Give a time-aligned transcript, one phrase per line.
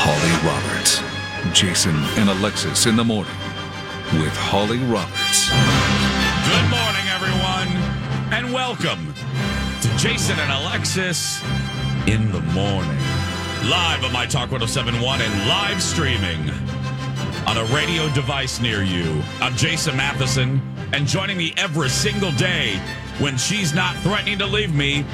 [0.00, 1.02] Holly Roberts.
[1.52, 3.34] Jason and Alexis in the morning
[4.14, 5.50] with Holly Roberts.
[6.46, 7.68] Good morning, everyone,
[8.32, 9.12] and welcome
[9.82, 11.42] to Jason and Alexis
[12.06, 12.98] in the morning.
[13.68, 16.48] Live on My Talk 1071 and live streaming
[17.46, 19.20] on a radio device near you.
[19.40, 20.62] I'm Jason Matheson,
[20.92, 22.80] and joining me every single day
[23.18, 25.04] when she's not threatening to leave me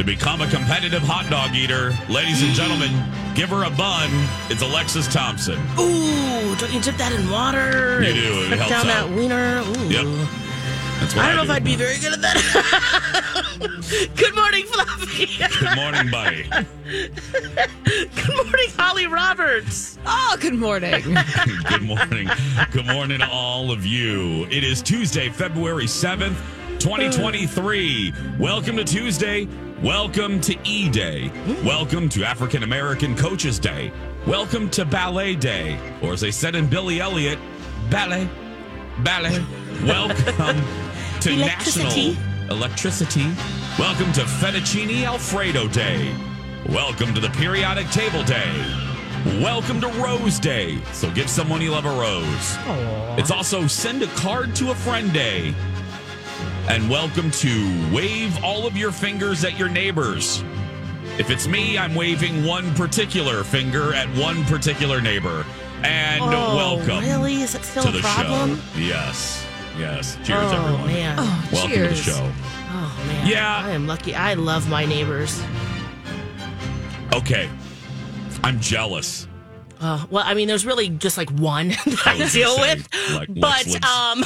[0.00, 1.92] to become a competitive hot dog eater.
[2.08, 2.88] Ladies and gentlemen,
[3.34, 4.08] give her a bun.
[4.48, 5.58] It's Alexis Thompson.
[5.78, 8.02] Ooh, don't you dip that in water?
[8.02, 8.42] You do.
[8.44, 9.10] It helps down out.
[9.10, 9.60] that wiener.
[9.60, 9.90] Ooh.
[9.90, 10.28] Yep.
[11.00, 11.50] That's what I don't know do.
[11.50, 12.38] if I'd be very good at that.
[14.16, 15.26] Good morning, Fluffy.
[15.60, 16.44] Good morning, buddy.
[17.92, 19.98] Good morning, Holly Roberts.
[20.06, 21.02] Oh, good morning.
[21.68, 22.30] Good morning.
[22.70, 24.46] Good morning to all of you.
[24.46, 26.38] It is Tuesday, February 7th,
[26.78, 28.14] 2023.
[28.38, 29.46] Welcome to Tuesday.
[29.82, 31.32] Welcome to E Day.
[31.64, 33.90] Welcome to African American Coaches Day.
[34.26, 35.78] Welcome to Ballet Day.
[36.02, 37.38] Or as they said in Billy Elliot,
[37.88, 38.28] ballet,
[38.98, 39.42] ballet.
[39.84, 40.16] Welcome
[41.20, 42.12] to Electricity.
[42.12, 43.24] National Electricity.
[43.78, 46.14] Welcome to Fettuccine Alfredo Day.
[46.68, 48.52] Welcome to the Periodic Table Day.
[49.40, 50.78] Welcome to Rose Day.
[50.92, 52.58] So give someone you love a rose.
[53.18, 55.54] It's also Send a Card to a Friend Day.
[56.68, 60.44] And welcome to Wave All of Your Fingers at Your Neighbors.
[61.18, 65.44] If it's me, I'm waving one particular finger at one particular neighbor.
[65.82, 67.42] And Oh, welcome Really?
[67.42, 68.56] Is it still to a the problem?
[68.56, 68.78] show.
[68.78, 69.44] Yes.
[69.78, 70.16] Yes.
[70.24, 70.86] Cheers, oh, everyone.
[70.86, 71.16] man.
[71.18, 72.32] Oh, Welcome to the show.
[72.72, 73.26] Oh, man.
[73.26, 73.62] Yeah.
[73.64, 74.14] I am lucky.
[74.14, 75.42] I love my neighbors.
[77.14, 77.48] Okay.
[78.44, 79.26] I'm jealous.
[79.80, 82.86] Uh, well, I mean, there's really just like one that I I, deal with.
[83.14, 84.18] like, but um,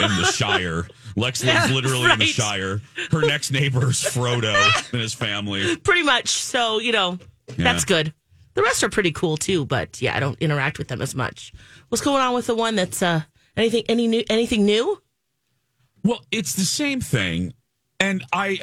[0.00, 0.86] in the Shire.
[1.16, 2.26] Lex lives literally in the.
[2.26, 2.80] Shire.
[3.10, 4.54] Her next neighbor is Frodo
[4.92, 5.76] and his family.
[5.76, 6.28] pretty much.
[6.28, 7.18] So, you know,
[7.56, 8.12] that's good.
[8.54, 11.52] The rest are pretty cool too, but yeah, I don't interact with them as much.
[11.88, 13.22] What's going on with the one that's uh
[13.56, 15.00] anything any new anything new?
[16.04, 17.54] Well, it's the same thing.
[17.98, 18.58] And I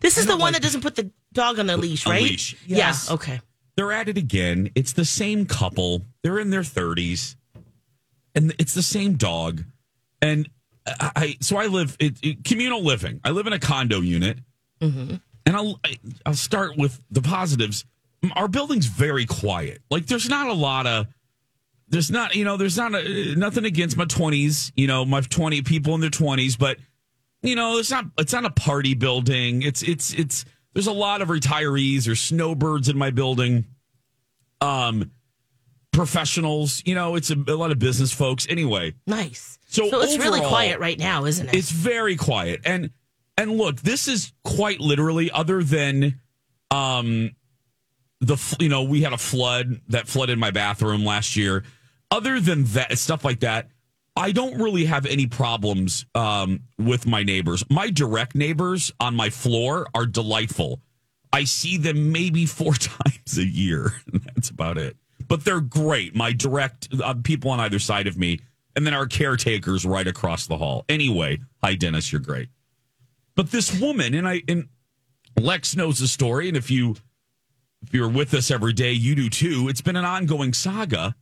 [0.00, 2.22] This is the one like that doesn't put the dog on the leash, right?
[2.22, 3.06] leash, yes.
[3.08, 3.14] Yeah.
[3.14, 3.40] Okay.
[3.76, 4.70] they're at it again.
[4.74, 6.02] It's the same couple.
[6.22, 7.36] They're in their 30s.
[8.34, 9.64] And it's the same dog.
[10.20, 10.48] And
[11.00, 13.20] I, I so I live it, it- communal living.
[13.24, 14.38] I live in a condo unit.
[14.80, 17.84] And I'll I- I'll start with the positives.
[18.34, 19.80] Our building's very quiet.
[19.90, 21.06] Like there's not a lot of
[21.88, 25.62] there's not you know there's not a, nothing against my 20s, you know, my 20
[25.62, 26.78] people in their 20s, but
[27.42, 29.62] you know, it's not it's not a party building.
[29.62, 30.44] It's it's it's
[30.74, 33.64] there's a lot of retirees or snowbirds in my building.
[34.60, 35.10] Um
[35.92, 38.94] professionals, you know, it's a, a lot of business folks anyway.
[39.06, 39.57] Nice.
[39.68, 41.54] So it's really quiet right now, isn't it?
[41.54, 42.62] It's very quiet.
[42.64, 42.90] And
[43.36, 46.20] and look, this is quite literally other than
[46.70, 47.30] um
[48.20, 51.64] the you know, we had a flood that flooded my bathroom last year.
[52.10, 53.68] Other than that stuff like that,
[54.16, 57.62] I don't really have any problems um with my neighbors.
[57.70, 60.80] My direct neighbors on my floor are delightful.
[61.30, 63.92] I see them maybe four times a year.
[64.12, 64.96] That's about it.
[65.28, 66.16] But they're great.
[66.16, 68.40] My direct uh, people on either side of me,
[68.78, 70.84] and then our caretakers right across the hall.
[70.88, 72.48] Anyway, hi Dennis, you're great.
[73.34, 74.68] But this woman, and I and
[75.36, 76.94] Lex knows the story, and if you
[77.82, 79.66] if you're with us every day, you do too.
[79.68, 81.16] It's been an ongoing saga.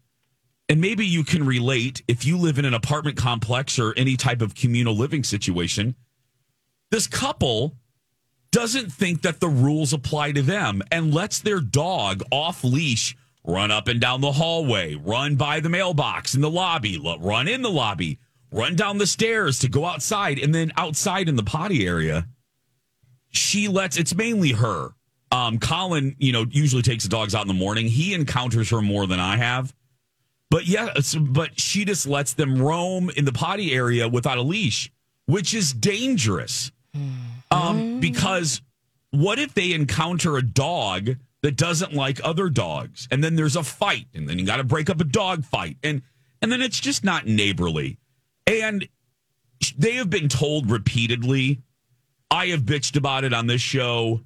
[0.68, 4.42] And maybe you can relate if you live in an apartment complex or any type
[4.42, 5.94] of communal living situation.
[6.90, 7.74] This couple
[8.52, 13.16] doesn't think that the rules apply to them and lets their dog off leash
[13.46, 17.62] run up and down the hallway, run by the mailbox in the lobby, run in
[17.62, 18.18] the lobby,
[18.50, 22.26] run down the stairs to go outside, and then outside in the potty area,
[23.30, 24.90] she lets it's mainly her.
[25.30, 27.86] Um, Colin, you know, usually takes the dogs out in the morning.
[27.86, 29.74] He encounters her more than I have.
[30.50, 30.90] But yeah,
[31.20, 34.92] but she just lets them roam in the potty area without a leash,
[35.26, 36.70] which is dangerous.
[37.50, 38.62] Um, because
[39.10, 41.16] what if they encounter a dog
[41.46, 44.64] that doesn't like other dogs, and then there's a fight, and then you got to
[44.64, 46.02] break up a dog fight, and
[46.42, 47.98] and then it's just not neighborly.
[48.48, 48.88] And
[49.78, 51.62] they have been told repeatedly.
[52.32, 54.22] I have bitched about it on this show.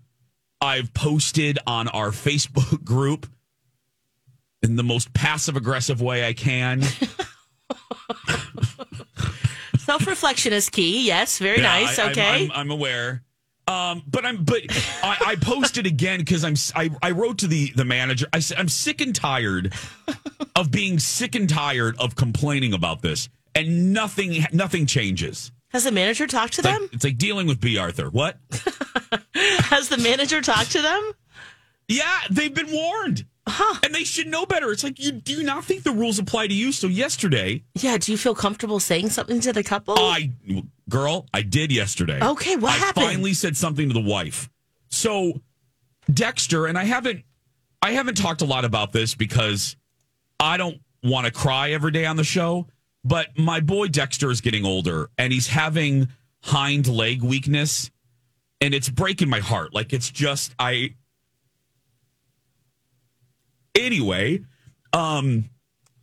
[0.62, 3.26] I've posted on our Facebook group
[4.62, 6.80] in the most passive aggressive way I can.
[9.78, 11.06] Self reflection is key.
[11.06, 11.98] Yes, very Yeah, nice.
[11.98, 12.44] I- I'm- okay.
[12.46, 13.22] I'm, I'm aware.
[13.70, 14.62] Um, but I'm but
[15.02, 18.26] I, I posted again because I'm I, I wrote to the the manager.
[18.32, 19.72] I said I'm sick and tired
[20.56, 25.52] of being sick and tired of complaining about this, and nothing nothing changes.
[25.68, 26.88] Has the manager talked to It's like, them?
[26.92, 27.78] it's like dealing with B.
[27.78, 28.10] Arthur.
[28.10, 28.38] What?
[29.34, 31.12] Has the manager talked to them?
[31.86, 34.70] Yeah, they've been warned, and they should know better.
[34.70, 36.72] It's like you do you not think the rules apply to you.
[36.72, 37.98] So yesterday, Yeah.
[37.98, 39.94] Do you feel comfortable saying something to the couple?
[39.98, 40.32] I
[40.88, 42.20] girl, I did yesterday.
[42.22, 43.06] Okay, what I happened?
[43.06, 44.48] finally said something to the wife.
[44.88, 45.40] So
[46.12, 47.24] Dexter and I haven't
[47.82, 49.76] I haven't talked a lot about this because
[50.38, 52.66] I don't want to cry every day on the show,
[53.04, 56.08] but my boy Dexter is getting older and he's having
[56.42, 57.90] hind leg weakness
[58.60, 59.72] and it's breaking my heart.
[59.74, 60.94] Like it's just I
[63.74, 64.40] Anyway,
[64.92, 65.48] um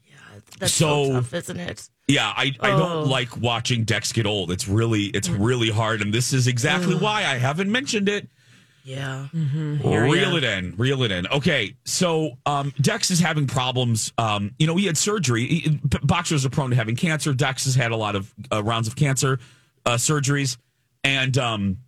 [0.06, 0.16] yeah,
[0.60, 1.90] That's so, so- tough, isn't it?
[2.08, 2.78] yeah, I, I Oh.
[2.80, 4.52] don't like watching Dex get old.
[4.52, 8.30] It's really it's really hard, and this is exactly why I haven't mentioned it.
[8.86, 9.28] Yeah.
[9.36, 9.86] mm-hmm.
[9.86, 11.28] Reel it in, reel it in.
[11.28, 14.14] Okay, so um, Dex is having problems.
[14.18, 15.46] Um, you know, he had surgery.
[15.46, 17.34] He, b- boxers are prone to having cancer.
[17.34, 19.40] Dex has had a lot of uh, rounds of cancer
[19.86, 20.56] uh, surgeries,
[21.04, 21.80] and um,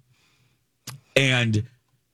[1.15, 1.63] and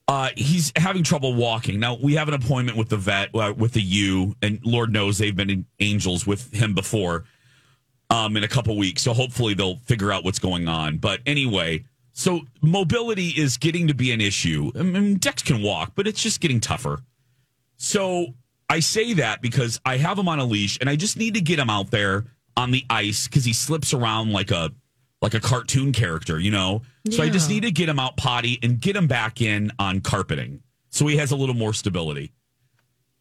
[0.08, 1.80] uh, he's having trouble walking.
[1.80, 5.18] Now we have an appointment with the vet uh, with the U, and Lord knows
[5.18, 7.24] they've been angels with him before.
[8.08, 10.98] Um, in a couple weeks, so hopefully they'll figure out what's going on.
[10.98, 14.70] But anyway, so mobility is getting to be an issue.
[14.78, 17.00] I mean, Dex can walk, but it's just getting tougher.
[17.78, 18.28] So
[18.70, 21.40] I say that because I have him on a leash, and I just need to
[21.40, 22.26] get him out there
[22.56, 24.70] on the ice because he slips around like a
[25.22, 26.82] like a cartoon character, you know.
[27.10, 30.00] So I just need to get him out potty and get him back in on
[30.00, 32.32] carpeting, so he has a little more stability.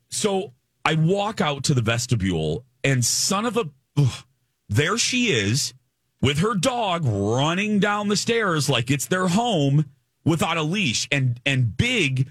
[0.09, 0.53] So
[0.83, 4.25] I walk out to the vestibule, and son of a, ugh,
[4.69, 5.73] there she is
[6.21, 9.85] with her dog running down the stairs like it's their home
[10.23, 12.27] without a leash, and and Big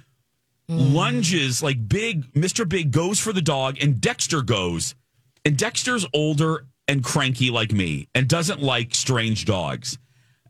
[0.68, 0.94] mm.
[0.94, 4.94] lunges like Big Mister Big goes for the dog, and Dexter goes,
[5.44, 9.98] and Dexter's older and cranky like me, and doesn't like strange dogs,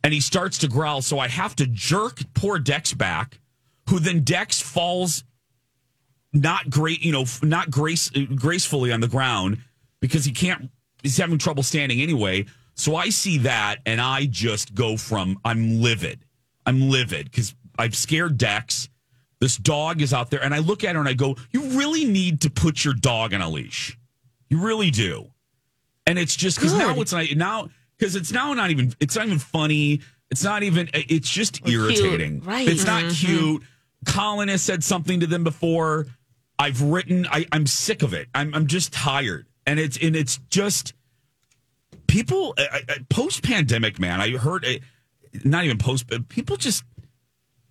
[0.02, 1.02] and he starts to growl.
[1.02, 3.40] So I have to jerk poor Dex back,
[3.88, 5.24] who then Dex falls
[6.32, 9.58] not great, you know, not grace gracefully on the ground
[10.00, 10.70] because he can't.
[11.02, 12.46] He's having trouble standing anyway.
[12.74, 16.24] So I see that, and I just go from I'm livid.
[16.66, 18.88] I'm livid because I've scared Dex.
[19.40, 22.04] This dog is out there, and I look at her and I go, "You really
[22.04, 23.96] need to put your dog on a leash.
[24.48, 25.30] You really do."
[26.06, 27.68] And it's just because now it's not now
[27.98, 30.00] because it's now not even it's not even funny.
[30.30, 30.90] It's not even.
[30.92, 31.90] It's just Or cute.
[31.90, 32.40] irritating.
[32.40, 32.66] Right.
[32.68, 33.26] It's not mm-hmm.
[33.26, 33.62] cute.
[34.06, 36.06] Colin has said something to them before.
[36.58, 37.26] I've written.
[37.30, 38.28] I, I'm sick of it.
[38.34, 38.54] I'm.
[38.54, 40.92] I'm just tired, and it's and it's just
[42.06, 42.54] people
[43.08, 43.98] post pandemic.
[43.98, 44.82] Man, I heard it.
[45.44, 46.84] Not even post, but people just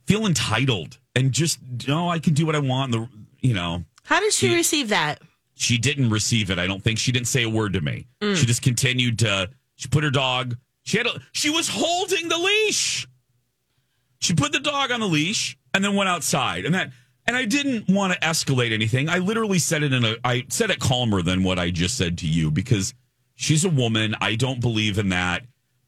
[0.05, 2.09] feel entitled and just no.
[2.09, 2.91] I can do what I want.
[2.91, 3.07] The
[3.41, 5.21] you know How did she She- receive that?
[5.55, 6.59] She didn't receive it.
[6.59, 8.07] I don't think she didn't say a word to me.
[8.21, 8.35] Mm.
[8.35, 9.49] She just continued to.
[9.75, 10.57] She put her dog.
[10.83, 11.07] She had.
[11.07, 13.07] A, she was holding the leash.
[14.19, 16.65] She put the dog on the leash and then went outside.
[16.65, 16.91] And that.
[17.25, 19.07] And I didn't want to escalate anything.
[19.07, 20.15] I literally said it in a.
[20.25, 22.93] I said it calmer than what I just said to you because
[23.35, 24.15] she's a woman.
[24.19, 25.45] I don't believe in that.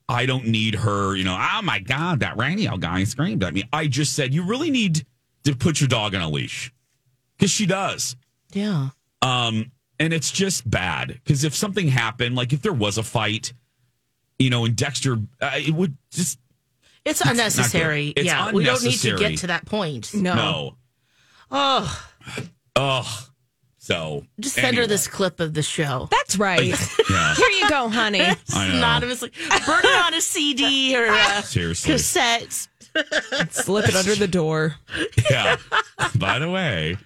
[0.07, 1.15] I don't need her.
[1.15, 1.37] You know.
[1.37, 3.63] Oh my God, that radio guy screamed at me.
[3.73, 5.05] I just said you really need
[5.43, 6.71] to put your dog on a leash
[7.37, 8.15] because she does.
[8.53, 8.89] Yeah.
[9.25, 13.53] Um, and it's just bad because if something happened, like if there was a fight,
[14.37, 16.37] you know, and Dexter, uh, it would just
[17.05, 17.31] It's not good.
[17.39, 18.07] unnecessary.
[18.15, 18.51] It's yeah.
[18.51, 20.13] We don't need to get to that point.
[20.13, 20.75] no.
[21.51, 22.07] Oh,
[22.75, 23.27] Oh.
[23.77, 26.07] So just send her this clip of the show.
[26.11, 26.73] That's right.
[27.09, 28.21] Yeah, Here you go, honey.
[28.53, 28.65] I.
[28.65, 29.31] Anonymously.
[29.65, 31.91] Burn it on a CD or a Seriously.
[31.93, 32.67] cassette.
[33.51, 34.75] Slip it under the door.
[35.29, 35.57] Yeah.
[36.17, 36.97] By the way,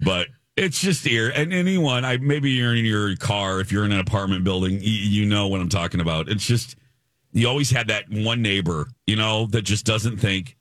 [0.00, 0.28] but
[0.60, 1.30] it's just here.
[1.30, 4.80] And anyone, I maybe you're in your car if you're in an apartment building, y-
[4.84, 6.28] you know what I'm talking about.
[6.28, 6.76] It's just
[7.32, 10.56] you always had that one neighbor, you know, that just doesn't think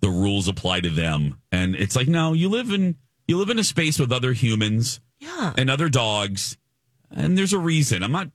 [0.00, 1.38] the rules apply to them.
[1.52, 2.96] And it's like, no, you live in
[3.28, 5.52] you live in a space with other humans Yeah.
[5.56, 6.56] and other dogs.
[7.10, 8.02] and there's a reason.
[8.02, 8.28] I'm not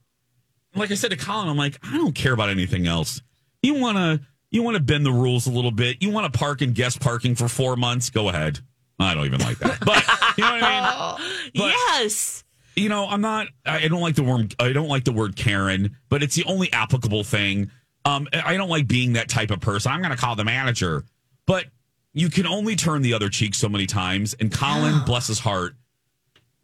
[0.74, 1.48] like I said to Colin.
[1.48, 3.22] I'm like I don't care about anything else.
[3.62, 6.02] You want to you want to bend the rules a little bit.
[6.02, 8.10] You want to park in guest parking for four months.
[8.10, 8.60] Go ahead.
[9.00, 10.04] I don't even like that, but
[10.36, 11.26] you know what I mean.
[11.54, 12.44] But- yes.
[12.76, 13.48] you know, I'm not.
[13.66, 14.54] I don't like the word.
[14.60, 17.70] I don't like the word Karen, but it's the only applicable thing.
[18.04, 19.92] Um, I don't like being that type of person.
[19.92, 21.04] I'm going to call the manager,
[21.46, 21.66] but
[22.12, 24.34] you can only turn the other cheek so many times.
[24.40, 25.74] And Colin, bless his heart,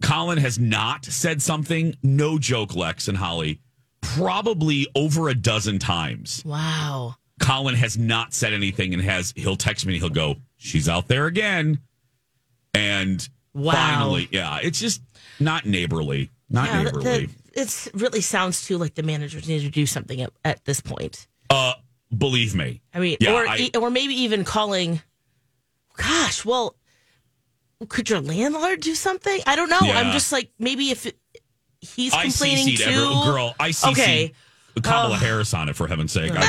[0.03, 1.95] Colin has not said something.
[2.03, 3.61] No joke, Lex and Holly,
[4.01, 6.43] probably over a dozen times.
[6.45, 7.17] Wow.
[7.41, 11.07] Colin has not said anything and has he'll text me and he'll go, She's out
[11.09, 11.81] there again.
[12.77, 13.73] And Wow.
[13.73, 15.01] finally, yeah, it's just
[15.41, 16.31] not neighborly.
[16.51, 17.29] Not Yeah, neighborly.
[17.55, 21.27] It really sounds too like the managers need to do something at, at this point.
[21.51, 21.73] uh
[22.17, 22.83] believe me.
[22.95, 25.01] I mean, Yeah, or I- or maybe even calling.
[25.97, 26.77] Gosh, well,
[27.89, 29.41] could your landlord do something?
[29.47, 29.81] I don't know.
[29.83, 29.99] Yeah.
[29.99, 31.19] I'm just like maybe if it,
[31.81, 32.85] he's complaining too.
[32.85, 33.55] every girl.
[33.59, 34.33] I CC'd Okay.
[34.83, 35.19] Kamala Oh.
[35.19, 36.33] Harris on it for heaven's sake.
[36.35, 36.39] Oh,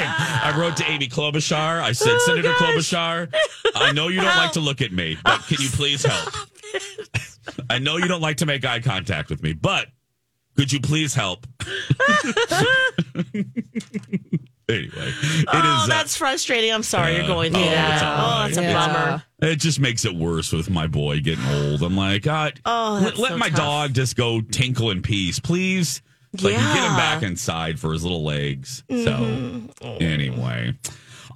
[0.00, 1.80] I, wrote to Amy Klobuchar.
[1.82, 2.60] I said, Oh, Senator gosh.
[2.60, 3.34] Klobuchar,
[3.74, 6.32] I know you don't like to look at me, but can you please help?
[7.70, 9.86] I know you don't like to make eye contact with me, but
[10.56, 11.46] could you please help?
[14.68, 15.44] anyway, it is.
[15.48, 16.72] oh, uh, that's frustrating.
[16.72, 17.94] I'm sorry uh, you're going through oh, that.
[17.94, 18.92] it's Oh, that's a right.
[18.92, 19.24] bummer.
[19.52, 21.82] It just makes it worse with my boy getting old.
[21.82, 23.58] I'm like, God, Oh, let, that's let my tough.
[23.58, 26.02] dog just go tinkle in peace, please.
[26.36, 28.82] So I can get him back inside for his little legs.
[28.90, 30.02] So Mm-hmm.
[30.02, 30.74] anyway,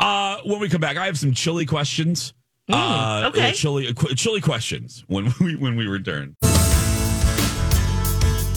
[0.01, 2.35] uh, when we come back, I have some chili questions.
[2.71, 3.53] uh, Mm, okay.
[3.53, 6.37] chili qu- chili questions when we when we return.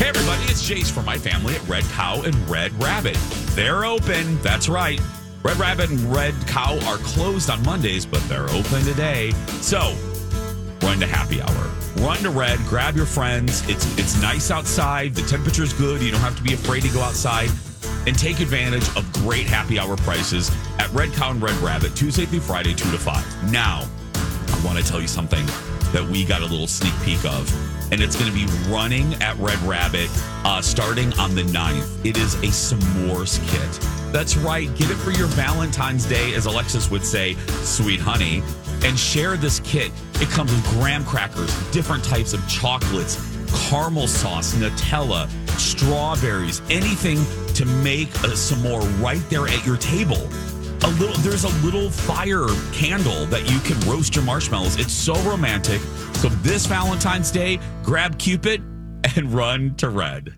[0.05, 3.15] Hey everybody, it's Jace from my family at Red Cow and Red Rabbit.
[3.55, 4.39] They're open.
[4.43, 5.01] That's right.
[5.41, 9.31] Red Rabbit and Red Cow are closed on Mondays, but they're open today.
[9.61, 9.95] So
[10.83, 11.71] run to happy hour.
[12.05, 13.67] Run to Red, grab your friends.
[13.67, 15.15] It's it's nice outside.
[15.15, 16.03] The temperature's good.
[16.03, 17.49] You don't have to be afraid to go outside.
[18.05, 22.27] And take advantage of great happy hour prices at Red Cow and Red Rabbit, Tuesday
[22.27, 23.51] through Friday, 2 to 5.
[23.51, 25.47] Now, I want to tell you something
[25.93, 27.74] that we got a little sneak peek of.
[27.91, 30.09] And it's going to be running at Red Rabbit
[30.43, 32.05] uh, starting on the 9th.
[32.05, 34.13] It is a s'mores kit.
[34.13, 34.73] That's right.
[34.75, 38.43] Get it for your Valentine's Day, as Alexis would say, sweet honey,
[38.83, 39.91] and share this kit.
[40.15, 43.15] It comes with graham crackers, different types of chocolates,
[43.69, 47.17] caramel sauce, Nutella, strawberries, anything
[47.53, 50.29] to make a s'more right there at your table
[50.85, 55.15] a little there's a little fire candle that you can roast your marshmallows it's so
[55.29, 55.81] romantic
[56.13, 58.61] so this valentine's day grab cupid
[59.15, 60.35] and run to red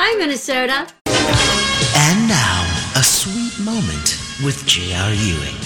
[0.00, 0.86] Hi, Minnesota.
[1.06, 5.12] And now, a sweet moment with J.R.
[5.12, 5.56] Ewing.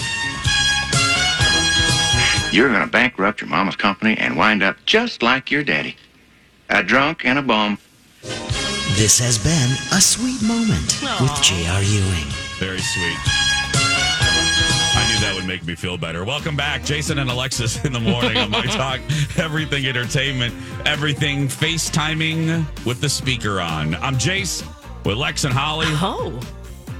[2.51, 5.97] You're going to bankrupt your mama's company and wind up just like your daddy.
[6.69, 7.77] A drunk and a bum.
[8.95, 11.83] This has been a sweet moment with J.R.
[11.83, 12.27] Ewing.
[12.57, 13.42] very sweet i
[15.13, 18.35] knew that would make me feel better welcome back jason and alexis in the morning
[18.37, 18.99] on my talk
[19.37, 20.53] everything entertainment
[20.85, 24.65] everything facetiming with the speaker on i'm jace
[25.05, 26.39] with lex and holly Oh,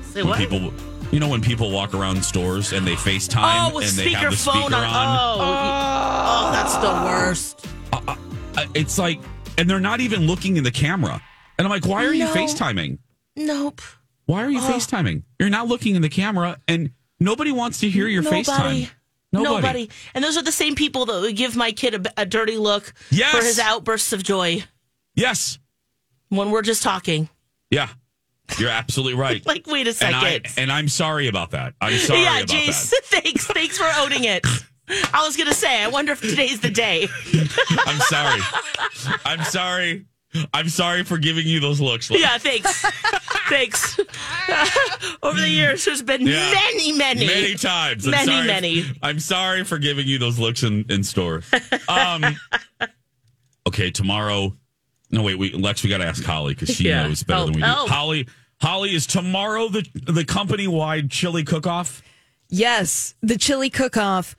[0.04, 0.38] say when what?
[0.40, 0.72] people
[1.12, 4.38] you know when people walk around stores and they FaceTime oh, and they have the
[4.38, 4.76] speaker on.
[4.76, 7.06] Oh, oh, that's the ah.
[7.06, 7.68] worst.
[7.92, 8.16] Uh, uh,
[8.58, 9.20] uh, it's like,
[9.60, 11.22] and they're not even looking in the camera.
[11.60, 12.34] And I'm like, why are you No.
[12.34, 12.98] FaceTiming?
[13.36, 13.82] Nope.
[14.26, 14.64] Why are you Oh.
[14.64, 15.22] FaceTiming?
[15.40, 16.90] You're not looking in the camera, and
[17.24, 18.44] nobody wants to hear your Nobody.
[18.44, 18.90] FaceTime.
[19.32, 19.56] Nobody.
[19.56, 19.90] Nobody.
[20.14, 22.94] And those are the same people that would give my kid a, a dirty look
[23.10, 23.36] Yes.
[23.36, 24.64] for his outbursts of joy
[25.16, 25.58] Yes.
[26.30, 27.30] when we're just talking.
[27.72, 27.90] Yeah.
[28.60, 29.44] You're absolutely right.
[29.54, 30.18] Like, wait a and, second.
[30.46, 31.74] I, and I'm sorry about that.
[31.82, 33.02] I'm sorry yeah, about Jace, that.
[33.06, 33.48] thanks.
[33.48, 34.46] Thanks for owning it.
[35.14, 37.08] I was going to say, I wonder if today's the day.
[37.70, 38.42] I'm sorry.
[39.26, 40.06] I'm sorry.
[40.54, 42.10] I'm sorry for giving you those looks.
[42.10, 42.22] Lex.
[42.22, 42.82] Yeah, thanks.
[43.50, 44.00] thanks.
[45.24, 46.52] Over the years, there's been Yeah.
[46.54, 47.26] many, many.
[47.28, 48.06] many times.
[48.06, 48.86] I'm Many, sorry- many.
[49.02, 51.46] I'm sorry for giving you those looks in, in stores.
[51.88, 52.24] Um,
[53.68, 54.56] okay, tomorrow.
[55.12, 57.08] No, wait, we Lex, we got to ask Holly because she Yeah.
[57.08, 57.68] knows better Oh, than we do.
[57.68, 57.88] oh.
[57.88, 58.28] Holly,
[58.62, 62.02] Holly, is tomorrow the the company wide chili cook off?
[62.50, 64.36] Yes, the chili cook off.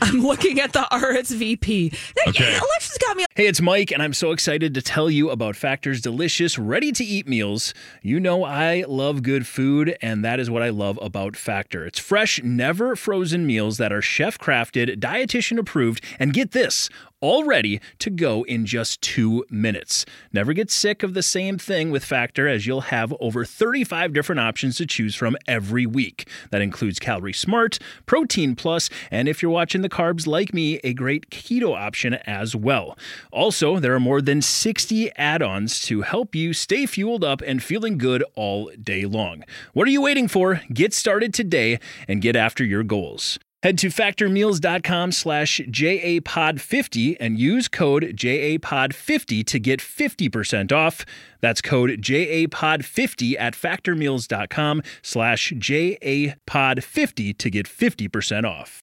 [0.00, 1.96] I'm looking at the RSVP.
[2.28, 2.56] Okay.
[2.56, 3.24] Alexa's got me.
[3.36, 7.04] Hey, it's Mike, and I'm so excited to tell you about Factor's delicious, ready to
[7.04, 7.74] eat meals.
[8.02, 11.86] You know, I love good food, and that is what I love about Factor.
[11.86, 17.44] It's fresh, never frozen meals that are chef crafted, dietitian approved, and get this all
[17.44, 20.04] ready to go in just two minutes.
[20.30, 24.40] Never get sick of the same thing with Factor, as you'll have over 35 different
[24.40, 26.28] options to choose from every week.
[26.50, 30.92] That includes Calorie Smart, Protein Plus, and if you're watching the carbs like me a
[30.92, 32.98] great keto option as well.
[33.30, 37.62] Also, there are more than 60 add ons to help you stay fueled up and
[37.62, 39.44] feeling good all day long.
[39.74, 40.62] What are you waiting for?
[40.72, 43.38] Get started today and get after your goals.
[43.64, 51.06] Head to factormeals.com slash JAPOD50 and use code JAPOD50 to get 50% off.
[51.40, 58.83] That's code JAPOD50 at factormeals.com slash JAPOD50 to get 50% off.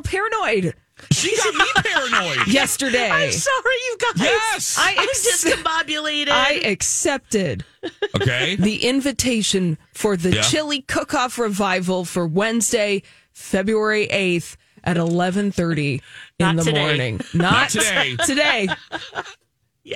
[0.00, 0.74] Paranoid.
[1.10, 2.46] She got me paranoid.
[2.46, 3.10] Yesterday.
[3.10, 4.22] I'm sorry, you guys.
[4.22, 4.76] Yes.
[4.78, 6.28] I I'm discombobulated.
[6.30, 7.64] I accepted
[8.14, 8.56] Okay.
[8.56, 10.42] the invitation for the Yeah.
[10.42, 16.00] chili cook-off revival for Wednesday, February 8th at 11:30
[16.38, 16.78] in the today.
[16.84, 17.20] morning.
[17.34, 18.16] Not, Not today.
[18.26, 18.68] Today.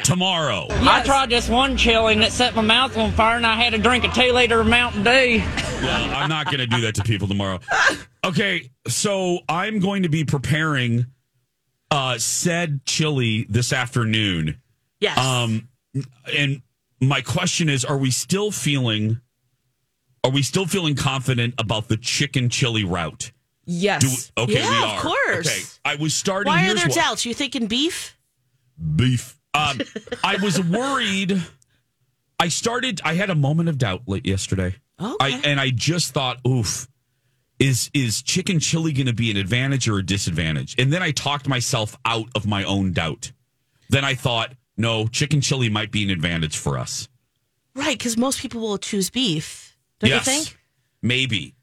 [0.04, 0.66] Tomorrow.
[0.70, 3.70] I tried this one chili and it set my mouth on fire, and I had
[3.74, 5.42] to drink a two liter of Mountain Dew.
[5.82, 7.60] Well, I'm not going to do that to people tomorrow.
[8.24, 11.06] Okay, so I'm going to be preparing
[11.90, 14.60] uh said chili this afternoon.
[15.00, 15.18] yes.
[15.18, 15.68] Um
[16.34, 16.62] and
[17.00, 19.20] my question is are we still feeling
[20.24, 23.30] are we still feeling confident about the chicken chili route?
[23.66, 24.30] Yes.
[24.34, 25.46] Do, okay, Yeah, we of course.
[25.46, 27.26] Okay, I was starting Why are there doubts?
[27.26, 28.16] You thinking beef?
[28.96, 29.38] beef.
[29.54, 29.80] Um,
[30.22, 31.40] I was worried.
[32.38, 33.00] I started.
[33.04, 34.76] I had a moment of doubt late yesterday.
[35.00, 35.16] Okay.
[35.20, 36.88] I and I just thought, oof,
[37.58, 40.74] is is chicken chili going to be an advantage or a disadvantage?
[40.78, 43.32] And then I talked myself out of my own doubt.
[43.90, 47.08] Then I thought, no, chicken chili might be an advantage for us.
[47.74, 49.76] Right, because most people will choose beef.
[50.00, 50.58] Don't yes, you think?
[51.02, 51.54] maybe.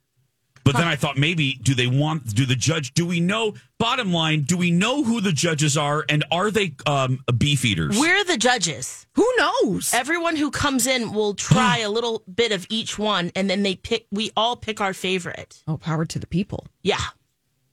[0.64, 4.14] But then I thought maybe do they want do the judge do we know bottom
[4.14, 7.98] line do we know who the judges are and are they um beef eaters?
[8.00, 9.08] We're the judges.
[9.16, 9.94] Who knows?
[9.94, 13.76] Everyone who comes in will try a little bit of each one, and then they
[13.76, 14.06] pick.
[14.12, 15.64] We all pick our favorite.
[15.68, 16.68] Oh, power to the people.
[16.84, 17.02] Yeah,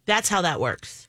[0.06, 1.08] that's how that works.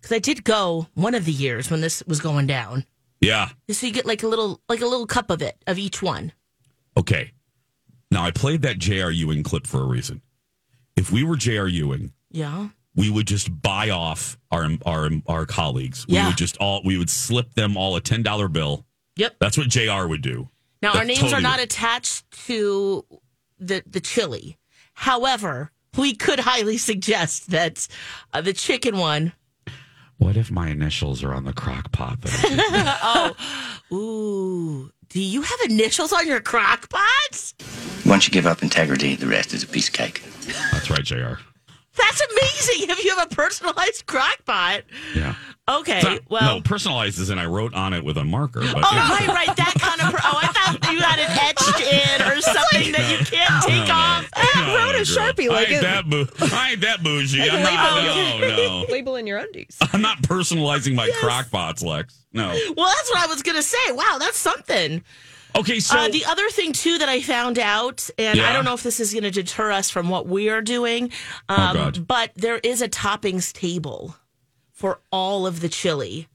[0.00, 2.86] Because I did go one of the years when this was going down.
[3.20, 3.50] yeah.
[3.70, 6.32] So you get like a little, like a little cup of it of each one.
[6.96, 7.32] Okay.
[8.10, 9.10] Now I played that J.R.
[9.10, 10.22] Ewing clip for a reason.
[11.00, 11.66] If we were J.R.
[11.66, 12.68] Ewing, Yeah.
[12.94, 16.04] we would just buy off our our our colleagues.
[16.06, 16.24] Yeah.
[16.24, 18.84] We would just all we would slip them all a ten dollar bill.
[19.16, 19.36] Yep.
[19.40, 20.06] That's what J.R.
[20.06, 20.50] would do.
[20.82, 23.04] Now our names totally are not what- attached to
[23.58, 24.58] the the chili.
[24.92, 27.88] However, we could highly suggest that
[28.34, 29.32] uh, the chicken one.
[30.18, 32.18] What if my initials are on the crock pot?
[32.26, 33.34] oh,
[33.90, 34.90] ooh.
[35.10, 37.52] Do you have initials on your crock pot?
[38.06, 40.22] Once you give up integrity, the rest is a piece of cake.
[40.70, 41.40] That's right, J.R.
[41.96, 42.90] That's amazing.
[42.90, 44.82] If you have a personalized crock pot.
[45.14, 45.34] Yeah.
[45.68, 46.00] Okay.
[46.02, 46.56] Not- well.
[46.56, 48.60] no, personalized is in I wrote on it with a marker.
[48.60, 49.08] But Oh, yeah.
[49.10, 49.56] right, right.
[49.56, 50.12] That kind of.
[50.14, 53.86] Per- oh, I thought you had it etched in or something that you can't take
[53.88, 54.30] No, off.
[54.56, 55.04] no, wrote a girl.
[55.04, 57.40] Sharpie I ain't it- that bou- I ain't that bougie.
[57.42, 58.04] I'm Label not.
[58.04, 58.40] it.
[58.40, 58.86] No, no.
[58.92, 59.76] Label in your undies.
[59.92, 62.16] I'm not personalizing my crock pots, Lex.
[62.32, 62.48] No.
[62.76, 63.90] Well, that's what I was going to say.
[63.92, 65.02] Wow, that's something.
[65.56, 68.48] Okay, so uh, the other thing too that I found out, and Yeah.
[68.48, 71.10] I don't know if this is going to deter us from what we are doing,
[71.48, 72.06] Oh, um, God.
[72.06, 74.16] but there is a toppings table
[74.72, 76.28] for all of the chili.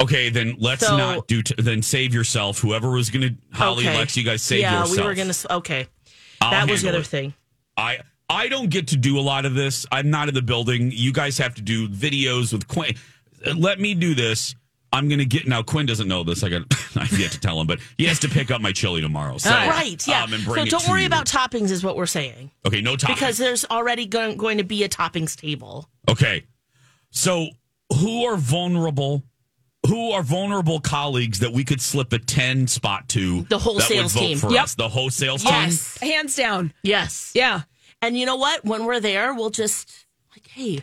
[0.00, 1.42] Okay, then let's So- not do.
[1.42, 2.58] T- then save yourself.
[2.60, 3.98] Whoever was going to Holly, Okay.
[3.98, 4.96] Lex, you guys save yeah, yourself.
[4.98, 5.54] we were going to.
[5.56, 5.86] Okay,
[6.40, 7.06] I'll that was the other it.
[7.06, 7.34] thing.
[7.76, 7.98] I
[8.28, 9.84] I don't get to do a lot of this.
[9.92, 10.90] I'm not in the building.
[10.92, 12.94] You guys have to do videos with Quinn.
[13.56, 14.54] Let me do this.
[14.92, 15.62] I'm going to get now.
[15.62, 16.42] Quinn doesn't know this.
[16.44, 16.62] I got.
[16.96, 19.38] I've yet to tell him, but he has to pick up my chili tomorrow.
[19.38, 20.24] So, right, yeah.
[20.24, 21.06] um, and so bring it don't to worry you.
[21.06, 23.14] about toppings, is what we're saying, Okay, no toppings.
[23.14, 25.88] because there's already going, going to be a toppings table.
[26.10, 26.44] Okay.
[27.10, 27.46] So
[27.98, 29.22] who are vulnerable?
[29.88, 33.42] Who are vulnerable colleagues that we could slip a 10 spot to?
[33.44, 34.38] The whole that would sales vote team.
[34.38, 34.62] For Yep.
[34.64, 34.74] us?
[34.74, 35.52] The whole sales team?
[35.52, 36.72] Yes, Hands down.
[36.82, 37.62] yes, Yeah.
[38.00, 38.64] And you know what?
[38.64, 40.82] When we're there, we'll just like, hey,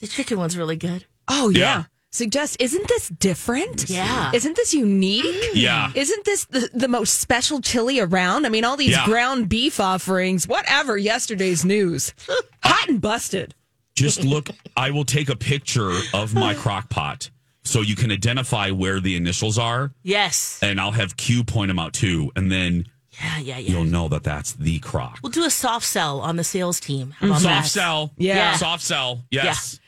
[0.00, 1.06] the chicken one's really good.
[1.26, 1.58] Oh yeah.
[1.58, 1.84] Yeah.
[2.10, 3.88] Suggest isn't this different?
[3.90, 4.30] Yeah.
[4.34, 5.24] Isn't this unique?
[5.24, 5.50] Mm.
[5.54, 5.90] Yeah.
[5.94, 8.46] Isn't this the, the most special chili around?
[8.46, 9.04] I mean, all these Yeah.
[9.04, 12.14] ground beef offerings, whatever, yesterday's news.
[12.62, 13.54] Hot and busted.
[13.94, 17.30] Just look, I will take a picture of my crock pot
[17.64, 20.58] so you can identify where the initials are, Yes.
[20.62, 22.32] and I'll have Q point them out too.
[22.34, 22.86] And then
[23.20, 23.70] Yeah, yeah, yeah.
[23.72, 25.18] you'll know that that's the crock.
[25.22, 27.14] We'll do a soft sell on the sales team.
[27.20, 27.66] Mm, about Soft that?
[27.68, 28.12] sell.
[28.16, 28.54] Yeah.
[28.54, 29.24] Soft sell.
[29.30, 29.78] Yes.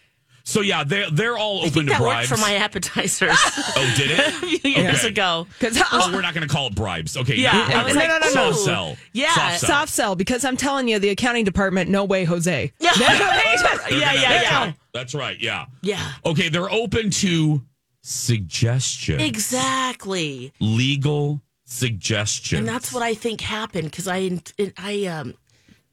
[0.51, 2.31] So yeah, they're they're all I open think to that bribes.
[2.31, 3.31] worked for my appetizers
[3.77, 4.19] oh, did it?
[4.29, 5.09] a few years Okay.
[5.09, 5.47] ago.
[5.93, 7.17] Oh, we're not going to call it bribes.
[7.17, 7.37] Okay.
[7.37, 8.09] Yeah, you're I was right.
[8.11, 8.97] like, soft sell.
[9.13, 9.33] Yeah.
[9.33, 9.69] soft sell.
[9.69, 12.73] Soft sell because I'm telling you, the accounting department, no way, Jose.
[12.81, 14.73] Yeah, They're yeah, gonna- yeah, yeah.
[14.93, 15.39] That's right.
[15.41, 15.67] Yeah.
[15.83, 16.13] Yeah.
[16.27, 17.63] Okay, they're open to
[18.03, 19.23] suggestions.
[19.23, 20.53] Exactly.
[20.61, 22.59] Legal suggestions.
[22.59, 24.41] And that's what I think happened because I
[24.79, 25.35] I um,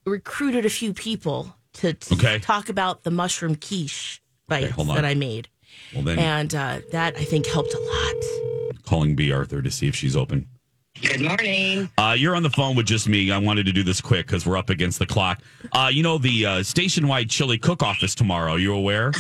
[0.06, 2.40] recruited a few people to, to Okay.
[2.40, 4.96] talk about the mushroom quiche bites hold on.
[4.96, 5.48] that I made,
[5.94, 8.74] Well, then and uh, that I think helped a lot.
[8.84, 9.32] calling B.
[9.32, 10.48] Arthur to see if she's open.
[11.02, 11.92] Good morning.
[12.00, 13.30] Uh, you're on the phone with just me.
[13.30, 15.42] I wanted to do this quick because we're up against the clock.
[15.72, 18.56] Uh, you know, the uh, station wide chili cook off is tomorrow.
[18.56, 19.12] You aware?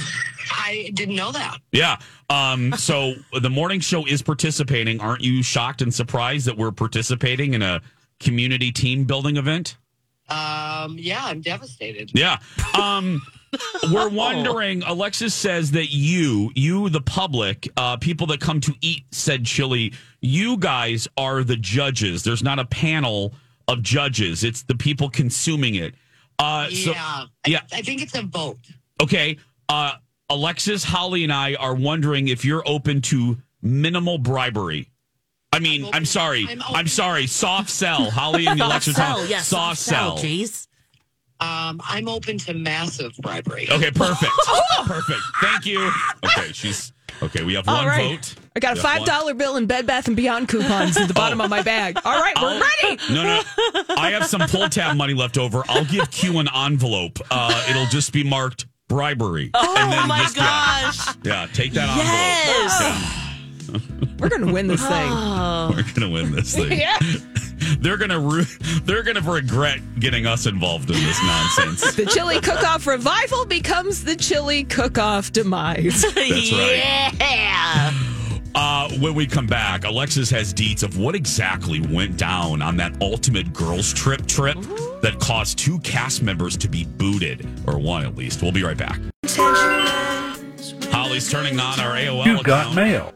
[0.51, 1.59] I didn't know that.
[1.71, 1.97] Yeah.
[2.31, 4.99] Um, so the morning show is participating.
[5.01, 7.79] Aren't you shocked and surprised that we're participating in a
[8.19, 9.77] community team building event?
[10.29, 12.09] Um, yeah, I'm devastated.
[12.15, 12.39] Yeah.
[12.73, 13.21] Um,
[13.91, 14.83] we're wondering.
[14.83, 19.93] Alexis says that you, you, the public, uh, people that come to eat said chili,
[20.21, 22.23] you guys are the judges.
[22.23, 23.33] There's not a panel
[23.67, 24.43] of judges.
[24.43, 25.95] It's the people consuming it.
[26.39, 27.25] Uh, so, yeah.
[27.45, 27.61] yeah.
[27.73, 28.59] I think it's a vote.
[29.01, 29.37] Okay.
[29.69, 29.93] Uh,
[30.29, 34.91] Alexis, Holly, and I are wondering if you're open to minimal bribery.
[35.53, 36.47] I mean, I'm, sorry.
[36.67, 37.25] I'm, sorry.
[37.25, 38.11] Soft sell.
[38.11, 38.95] Holly and Alexis.
[38.95, 40.17] Soft sell, yes, Soft sell.
[40.17, 40.66] Jeez.
[41.39, 43.67] Um, I'm open to massive bribery.
[43.69, 44.31] Okay, perfect.
[44.85, 45.19] perfect.
[45.41, 45.91] Thank you.
[46.25, 47.43] Okay, she's okay.
[47.43, 48.19] We have All one right.
[48.19, 48.35] vote.
[48.55, 51.13] I got a five dollar dollar bill and Bed Bath and Beyond coupons at the
[51.13, 51.99] bottom of my bag.
[52.03, 52.99] All right, we're ready.
[53.13, 53.41] No, no.
[53.95, 55.63] I have some pull tab money left over.
[55.69, 57.19] I'll give Q an envelope.
[57.29, 59.51] Uh, it'll just be marked bribery.
[59.53, 61.15] Oh my just, gosh.
[61.23, 62.81] Yeah, yeah, take that Yes.
[62.81, 64.19] envelope.
[64.19, 64.91] We're gonna win this thing.
[64.91, 65.69] Yeah.
[65.69, 66.79] We're gonna win this thing.
[66.79, 66.97] yeah.
[67.79, 68.43] They're gonna ru-
[68.83, 71.95] they're gonna regret getting us involved in this nonsense.
[71.97, 76.01] The chili cook off revival becomes the chili cook off demise.
[76.13, 77.13] That's right.
[77.19, 77.91] Yeah.
[78.55, 82.99] Uh, when we come back, Alexis has deets of what exactly went down on that
[83.01, 84.57] ultimate girls trip trip
[85.01, 88.41] that caused two cast members to be booted, or one at least.
[88.41, 88.99] We'll be right back.
[90.91, 92.75] Holly's turning on our AOL You got account.
[92.75, 93.13] mail.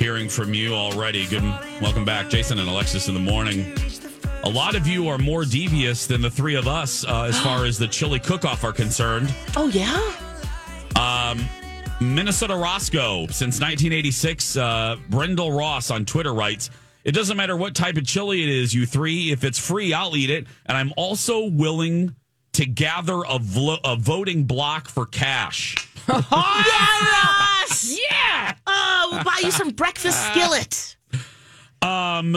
[0.00, 1.26] Hearing from you already.
[1.26, 1.42] Good,
[1.82, 3.74] welcome back, Jason and Alexis in the morning.
[4.44, 7.66] A lot of you are more devious than the three of us uh, as far
[7.66, 9.30] as the chili cook-off are concerned.
[9.58, 10.00] Oh yeah.
[10.98, 11.46] Um,
[12.00, 16.70] Minnesota Roscoe, since 1986, uh, Brendel Ross on Twitter writes,
[17.04, 19.30] It doesn't matter what type of chili it is, you three.
[19.32, 20.46] If it's free, I'll eat it.
[20.64, 22.16] And I'm also willing
[22.52, 25.76] to gather a, vlo- a voting block for cash.
[26.08, 27.98] Yes.
[28.10, 28.54] Yeah.
[28.66, 30.96] Oh, we'll buy you some breakfast skillet.
[31.82, 32.34] Um,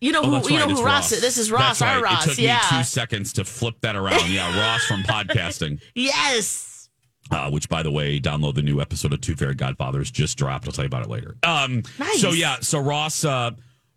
[0.00, 0.30] You know oh, who?
[0.32, 1.20] that's you right, know who Ross is?
[1.22, 2.12] This is Ross, That's our right.
[2.12, 2.26] Ross.
[2.26, 2.60] It took yeah.
[2.70, 4.30] me two seconds to flip that around.
[4.30, 5.80] Yeah, Ross from podcasting.
[5.94, 6.88] Yes.
[7.30, 10.66] uh, which by the way, download the new episode of Two Fairy Godfathers just dropped.
[10.66, 11.36] I'll tell you about it later.
[11.42, 12.20] Um, Nice.
[12.20, 13.52] So yeah, so Ross, uh,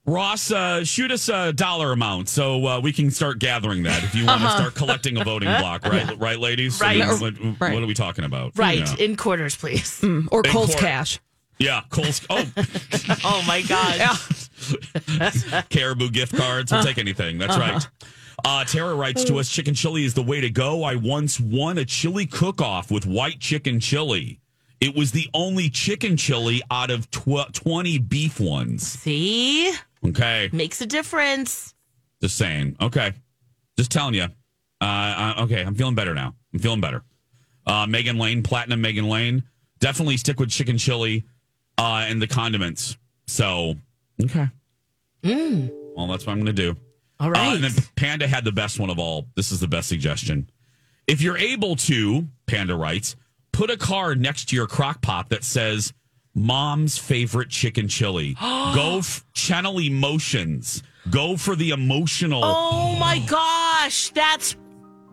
[0.09, 4.03] Ross, uh, shoot us a dollar amount so uh, we can start gathering that.
[4.03, 4.57] If you want to Uh-huh.
[4.57, 6.17] start collecting a voting block, right?
[6.17, 6.81] Right, ladies.
[6.81, 7.01] Right.
[7.01, 8.57] I mean, what, what are we talking about?
[8.57, 8.79] Right.
[8.79, 10.03] Yeah, In quarters, please.
[10.31, 10.79] or In Kohl's court.
[10.79, 11.19] cash.
[11.59, 12.21] yeah Kohl's.
[12.29, 12.43] Oh,
[13.23, 14.17] oh my God.
[15.69, 16.71] Caribou gift cards.
[16.71, 17.37] We'll take anything.
[17.37, 17.73] That's Uh-huh.
[17.73, 17.87] right.
[18.45, 20.83] Uh, Tara writes to us chicken chili is the way to go.
[20.83, 24.39] I once won a chili cook off with white chicken chili.
[24.79, 28.87] It was the only chicken chili out of tw- 20 beef ones.
[28.87, 29.73] See,
[30.05, 30.49] Okay.
[30.51, 31.73] makes a difference.
[32.21, 32.77] Just saying.
[32.81, 33.13] Okay.
[33.77, 34.27] Just telling you.
[34.81, 35.61] Uh, uh, okay.
[35.61, 36.35] I'm feeling better now.
[36.53, 37.03] I'm feeling better.
[37.65, 39.43] Uh, Megan Lane, Platinum Megan Lane.
[39.79, 41.23] Definitely stick with chicken chili
[41.77, 42.97] uh, and the condiments.
[43.27, 43.75] So,
[44.21, 44.49] okay.
[45.23, 45.71] Mm.
[45.95, 46.75] Well, that's what I'm going to do.
[47.19, 49.27] All Uh, and then Panda had the best one of all.
[49.35, 50.49] This is the best suggestion.
[51.07, 53.15] If you're able to, Panda writes,
[53.51, 55.93] put a card next to your crock pot that says
[56.39, 58.33] mom's favorite chicken chili.
[58.39, 60.81] Go f- channel emotions.
[61.09, 62.41] Go for the emotional.
[62.43, 64.55] Oh my gosh, that's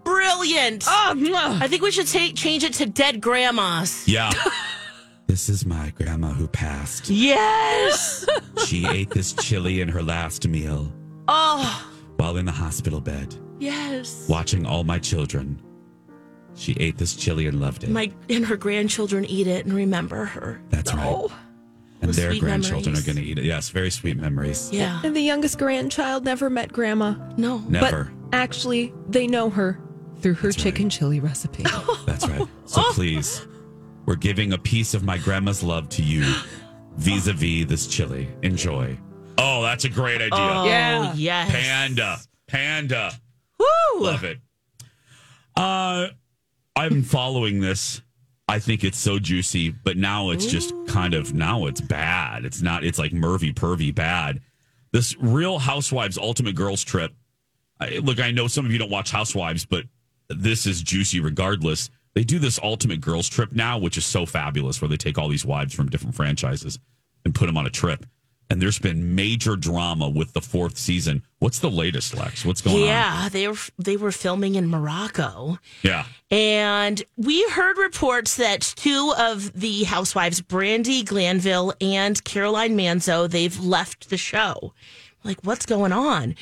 [0.04, 0.84] brilliant.
[0.86, 4.06] Oh, I think we should take change it to dead grandmas.
[4.06, 4.30] Yeah.
[5.26, 7.10] this is my grandma who passed.
[7.10, 8.26] Yes.
[8.66, 10.92] She ate this chili in her last meal
[11.28, 14.26] oh, while in the hospital bed, yes.
[14.28, 15.62] watching all my children.
[16.56, 17.90] She ate this chili and loved it.
[17.90, 20.60] My and her grandchildren eat it and remember her.
[20.70, 21.28] That's right.
[22.00, 23.08] and Those their sweet grandchildren memories.
[23.08, 23.44] are going to eat it.
[23.44, 24.70] Yes, very sweet memories.
[24.72, 25.00] Yeah.
[25.04, 27.14] And the youngest grandchild never met grandma.
[27.36, 27.58] No.
[27.68, 28.04] Never.
[28.30, 29.78] But actually, they know her
[30.20, 31.62] through her chicken chili recipe.
[32.06, 32.48] That's right.
[32.64, 33.46] So please,
[34.06, 36.24] we're giving a piece of my grandma's love to you
[36.96, 38.28] vis a vis this chili.
[38.42, 38.96] Enjoy.
[39.38, 40.28] Oh, that's a great idea.
[40.32, 41.12] Oh, Yeah.
[41.14, 41.50] yes.
[41.50, 42.18] Panda.
[42.46, 43.12] Panda.
[43.58, 44.00] Woo.
[44.00, 44.38] Love it.
[45.54, 46.08] Uh,
[46.76, 48.02] I'm following this
[48.48, 52.44] I think it's so juicy, but now it's just kind of now it's bad.
[52.44, 52.84] It's not.
[52.84, 54.40] It's like Murphy pervy bad.
[54.92, 57.12] This Real Housewives Ultimate Girls Trip.
[57.80, 59.84] I, look, I know some of you don't watch Housewives, but
[60.28, 61.90] this is juicy regardless.
[62.14, 65.28] They do this Ultimate Girls Trip now, which is so fabulous, where they take all
[65.28, 66.78] these wives from different franchises
[67.24, 68.06] and put them on a trip.
[68.48, 71.24] And there's been major drama with the fourth season.
[71.40, 72.44] What's the latest, Lex?
[72.44, 72.82] What's going on?
[72.82, 75.58] Yeah, they were they were filming in Morocco.
[75.82, 76.04] Yeah.
[76.30, 83.58] And we heard reports that two of the housewives, Brandi Glanville and Caroline Manzo, they've
[83.58, 84.72] left the show.
[85.24, 86.36] Like, what's going on?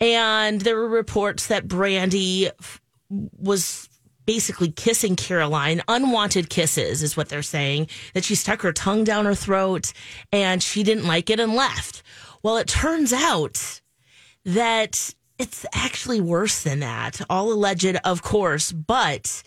[0.00, 2.50] And there were reports that Brandy
[3.10, 3.87] was
[4.28, 5.80] basically kissing Caroline.
[5.88, 7.88] Unwanted kisses is what they're saying.
[8.12, 9.94] That she stuck her tongue down her throat
[10.30, 12.02] and she didn't like it and left.
[12.42, 13.80] Well, it turns out
[14.44, 17.22] that it's actually worse than that.
[17.30, 19.42] All alleged, of course, but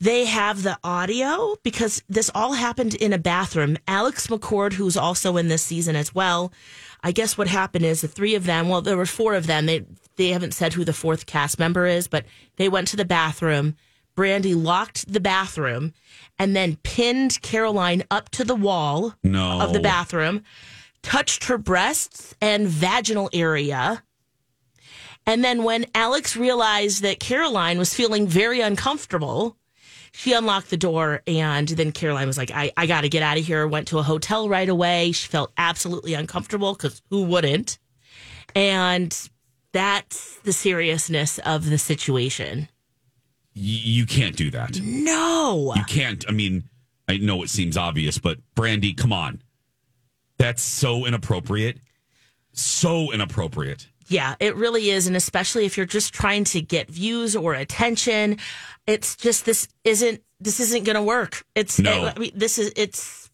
[0.00, 3.76] they have the audio because this all happened in a bathroom.
[3.86, 6.52] Alex McCord, who's also in this season as well.
[7.04, 9.66] I guess what happened is the three of them, well, there were four of them.
[9.66, 9.84] They
[10.16, 13.76] they haven't said who the fourth cast member is, but they went to the bathroom.
[14.16, 15.92] Brandi locked the bathroom
[16.38, 19.60] and then pinned Caroline up to the wall No.
[19.60, 20.42] of the bathroom,
[21.02, 24.02] touched her breasts and vaginal area.
[25.26, 29.56] And then when Alex realized that Caroline was feeling very uncomfortable,
[30.12, 33.38] she unlocked the door and then Caroline was like, I, I got to get out
[33.38, 33.66] of here.
[33.68, 35.12] Went to a hotel right away.
[35.12, 37.78] She felt absolutely uncomfortable because who wouldn't?
[38.56, 39.16] And
[39.72, 42.68] that's the seriousness of the situation.
[43.54, 44.80] You can't do that.
[44.80, 45.72] No.
[45.74, 46.24] You can't.
[46.28, 46.64] I mean,
[47.08, 49.42] I know it seems obvious, but Brandi, come on.
[50.38, 51.78] That's so inappropriate.
[52.52, 53.88] So inappropriate.
[54.08, 55.06] Yeah, it really is.
[55.06, 58.38] And especially if you're just trying to get views or attention,
[58.86, 61.44] it's just this isn't this isn't gonna work.
[61.54, 62.06] It's No.
[62.06, 63.29] I mean, this is it's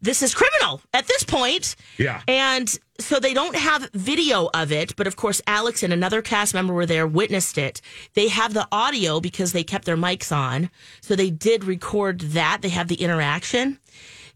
[0.00, 1.76] this is criminal at this point.
[1.96, 2.22] Yeah.
[2.28, 6.54] And so they don't have video of it, but of course Alex and another cast
[6.54, 7.80] member were there, witnessed it.
[8.14, 10.70] They have the audio because they kept their mics on.
[11.00, 12.58] So they did record that.
[12.62, 13.78] They have the interaction.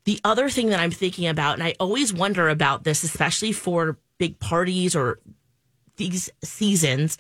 [0.05, 3.99] The other thing that I'm thinking about, and I always wonder about this, especially for
[4.19, 5.21] big parties or
[5.97, 7.19] these seasons,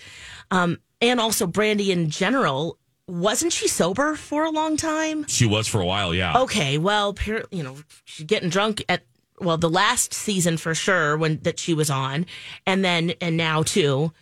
[0.50, 5.26] um, and also Brandi in general, wasn't she sober for a long time?
[5.26, 6.38] She was for a while, yeah.
[6.40, 7.16] Okay, well,
[7.50, 9.02] you know, she's getting drunk at
[9.40, 12.26] well the last season for sure when that she was on,
[12.66, 14.12] and then and now too.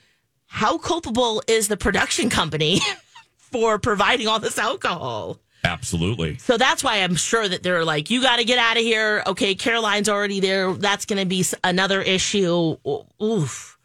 [0.46, 2.80] How culpable is the production company
[3.36, 5.38] for providing all this alcohol?
[5.62, 6.38] Absolutely.
[6.38, 9.22] So that's why I'm sure that they're like, you got to get out of here.
[9.26, 10.72] Okay, Caroline's already there.
[10.72, 12.76] That's going to be another issue.
[13.22, 13.78] Oof.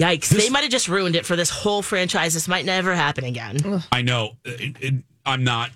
[0.00, 0.28] Yikes.
[0.30, 2.32] they might have just ruined it for this whole franchise.
[2.34, 3.82] This might never happen again.
[3.92, 4.36] I know.
[4.44, 5.70] It- it- I'm not.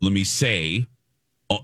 [0.00, 0.86] Let me say,
[1.48, 1.58] uh,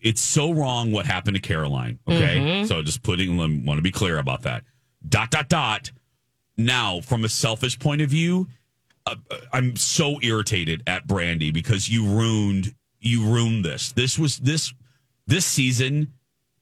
[0.00, 1.98] it's so wrong what happened to Caroline.
[2.08, 2.68] Okay, Mhm.
[2.68, 3.36] so just putting.
[3.36, 4.64] Want to be clear about that.
[5.06, 5.90] Dot dot dot.
[6.56, 8.48] Now, from a selfish point of view,
[9.06, 9.16] uh,
[9.52, 13.92] I'm so irritated at Brandi because you ruined you ruined this.
[13.92, 14.72] This was this
[15.26, 16.12] this season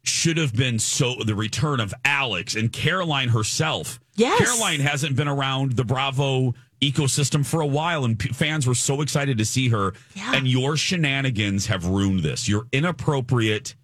[0.02, 4.00] should have been so the return of Alex and Caroline herself.
[4.16, 4.38] Yes.
[4.40, 9.02] Caroline hasn't been around the Bravo ecosystem for a while, and p- fans were so
[9.02, 9.92] excited to see her.
[10.14, 10.32] Yeah.
[10.34, 12.48] And your shenanigans have ruined this.
[12.48, 13.74] Your inappropriate,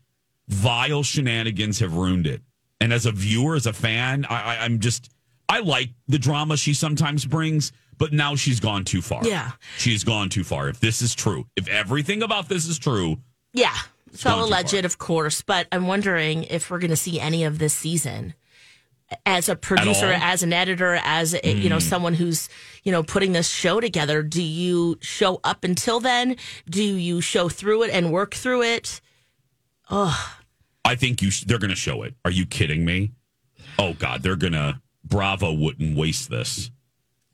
[0.49, 2.41] vile shenanigans have ruined it.
[2.81, 5.11] And as a viewer, as a fan, I, I, I'm just
[5.49, 9.23] I like the drama she sometimes brings, but now she's gone too far.
[9.27, 9.53] Yeah.
[9.79, 10.69] she's gone too far.
[10.69, 13.19] If this is true, if everything about this is true,
[13.53, 13.75] Yeah.
[14.17, 17.59] It's too alleged, of course, but I'm wondering if we're going to see any of
[17.59, 18.35] this season
[19.25, 21.83] as a producer, as an editor, as a, you know Mm.
[21.83, 22.49] someone who's
[22.83, 24.23] you know putting this show together.
[24.23, 26.37] Do you show up until then?
[26.69, 29.01] Do you show through it and work through it?
[29.91, 30.37] Oh,
[30.85, 32.15] I think you sh- they're going to show it.
[32.25, 33.13] Are you kidding me?
[33.79, 34.81] Oh God, they're going to.
[35.05, 36.71] Bravo wouldn't waste this.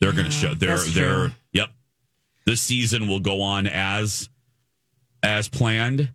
[0.01, 0.53] They're going to show.
[0.53, 1.15] They're they're.
[1.15, 1.31] true.
[1.53, 1.71] Yep.
[2.45, 4.29] This season will go on as
[5.23, 6.11] as planned,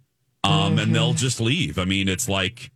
[0.47, 1.77] um, and they'll just leave.
[1.77, 2.71] I mean, it's like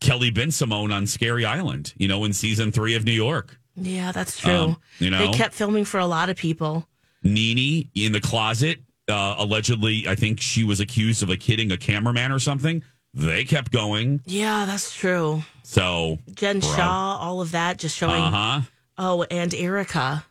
[0.00, 1.92] Kelly Bensimon on Scary Island.
[1.96, 3.58] You know, in season three of New York.
[3.76, 4.52] yeah, that's true.
[4.52, 5.18] Um, you know?
[5.18, 6.86] they kept filming for a lot of people.
[7.22, 8.80] Nene in the closet.
[9.08, 12.82] Uh, allegedly, I think she was accused of like hitting a cameraman or something.
[13.14, 14.20] They kept going.
[14.26, 15.42] Yeah, that's true.
[15.62, 16.70] So Jen Bro.
[16.76, 18.20] Shah, all of that, just showing.
[18.22, 18.60] Uh huh.
[18.98, 20.24] Oh, and Erika.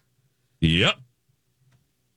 [0.62, 0.96] Yep.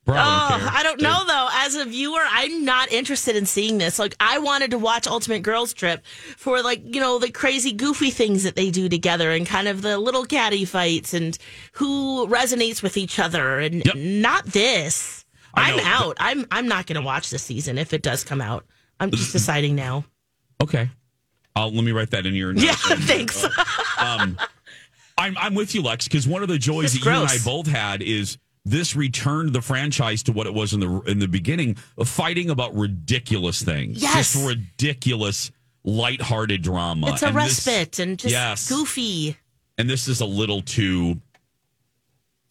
[0.04, 0.70] Bravo, oh.
[0.72, 1.48] I don't know though.
[1.52, 3.98] As a viewer, I'm not interested in seeing this.
[3.98, 6.04] Like, I wanted to watch Ultimate Girls Trip
[6.36, 9.82] for like you know the crazy, goofy things that they do together, and kind of
[9.82, 11.36] the little catty fights, and
[11.72, 15.24] who resonates with each other, and not this.
[15.54, 16.16] I I'm out.
[16.18, 18.64] I'm I'm not going to watch this season if it does come out.
[18.98, 20.04] I'm just deciding now.
[20.62, 20.90] Okay.
[21.56, 22.64] Uh, let me write that in your notes.
[22.64, 23.44] Yeah, thanks.
[23.98, 24.38] um,
[25.18, 27.38] I'm I'm with you, Lex, because one of the joys It's that you and I
[27.44, 31.28] both had is this returned the franchise to what it was in the in the
[31.28, 34.02] beginning of fighting about ridiculous things.
[34.02, 34.32] Yes.
[34.34, 35.50] Just ridiculous,
[35.84, 37.08] lighthearted drama.
[37.12, 38.68] it's a And this- respite and just yes.
[38.68, 39.36] goofy.
[39.78, 41.20] and this is a little too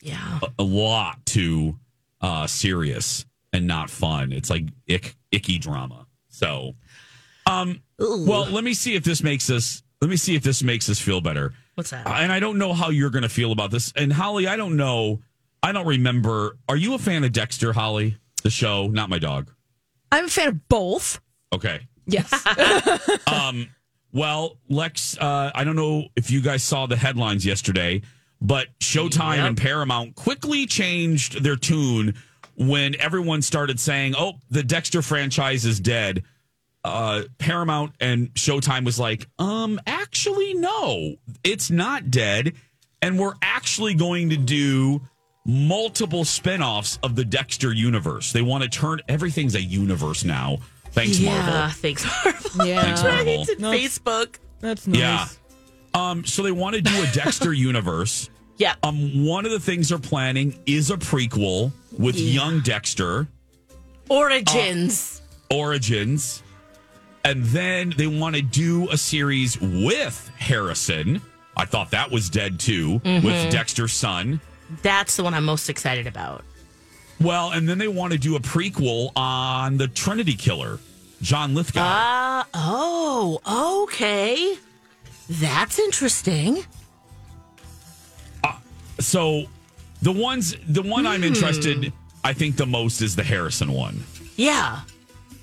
[0.02, 0.40] Yeah.
[0.42, 1.78] a, a lot too
[2.22, 4.32] uh serious and not fun.
[4.32, 6.08] It's like ick, icky drama.
[6.30, 6.76] So
[7.46, 10.90] um well, let me see if this makes us let me see if this makes
[10.90, 11.54] us feel better.
[11.76, 12.08] What's that?
[12.08, 13.92] And I don't know how you're going to feel about this.
[13.96, 15.22] And Holly, I don't know.
[15.62, 16.58] I don't remember.
[16.68, 18.18] Are you a fan of Dexter, Holly?
[18.44, 19.52] The show, not my dog.
[20.12, 21.20] I'm a fan of both.
[21.54, 21.88] Okay.
[22.06, 22.32] Yes.
[23.28, 23.70] um,
[24.12, 28.02] well, Lex, uh, I don't know if you guys saw the headlines yesterday,
[28.42, 29.48] but Showtime Yep.
[29.48, 32.16] and Paramount quickly changed their tune
[32.56, 36.24] when everyone started saying, "Oh, the Dexter franchise is dead."
[36.84, 42.54] Uh, Paramount and Showtime was like, "Um, actually, no, it's not dead,
[43.02, 45.02] and we're actually going to do."
[45.46, 48.32] Multiple spin-offs of the Dexter universe.
[48.34, 50.58] They want to turn everything's a universe now.
[50.92, 51.70] Thanks, yeah, Marvel.
[51.82, 52.66] thanks Marvel.
[52.68, 52.82] Yeah.
[52.82, 53.38] Thanks, Marvel.
[53.38, 54.36] Right, and Facebook.
[54.60, 55.00] That's nice.
[55.00, 55.28] Yeah.
[55.94, 58.30] Um, so they want to do a Dexter universe.
[58.58, 58.76] Yeah.
[58.84, 62.32] Um, one of the things they're planning is a prequel with Yeah.
[62.44, 63.28] young Dexter,
[64.10, 65.22] Origins.
[65.52, 66.44] Origins.
[67.24, 71.22] And then they want to do a series with Harrison.
[71.56, 73.24] I thought that was dead too, Mhm.
[73.24, 74.40] with Dexter's son.
[74.82, 76.44] That's the one I'm most excited about.
[77.20, 80.80] Well, and then they want to do a prequel on the Trinity Killer,
[81.22, 81.82] John Lithgow.
[81.84, 84.56] Ah, oh, okay.
[85.30, 86.64] That's interesting.
[89.00, 89.46] so
[90.02, 91.28] the ones, the one I'm Hmm.
[91.28, 94.04] interested, I think the most is the Harrison one.
[94.36, 94.82] Yeah.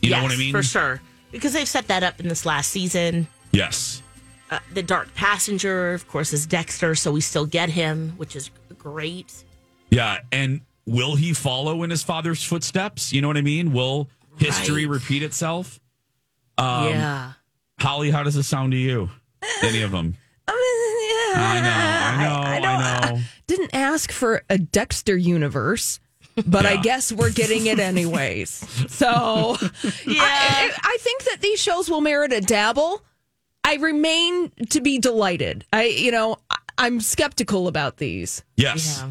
[0.03, 0.53] You know what I mean?
[0.53, 1.01] For sure.
[1.33, 3.27] Because they've set that up in this last season.
[3.53, 4.03] Yes.
[4.51, 8.51] Uh, the Dark Passenger, of course, is Dexter, so we still get him, which is
[8.87, 9.45] great.
[9.91, 13.13] Yeah, and will he follow in his father's footsteps?
[13.13, 13.73] You know what I mean?
[13.73, 15.81] Will history repeat itself?
[16.57, 17.33] Um, yeah.
[17.81, 19.11] Holly, how does this sound to you?
[19.63, 20.15] Any of them?
[20.49, 21.41] I mean, yeah.
[21.41, 21.61] I
[22.23, 23.21] know, I know, I, know.
[23.49, 25.99] Didn't ask for a Dexter universe,
[26.47, 28.51] but I guess we're getting it anyways.
[28.89, 29.57] So,
[30.07, 30.23] Yeah.
[30.23, 33.03] I, I think that these shows will merit a dabble.
[33.65, 35.65] I remain to be delighted.
[35.73, 38.45] I, you know, I, I'm skeptical about these.
[38.57, 39.03] Yes,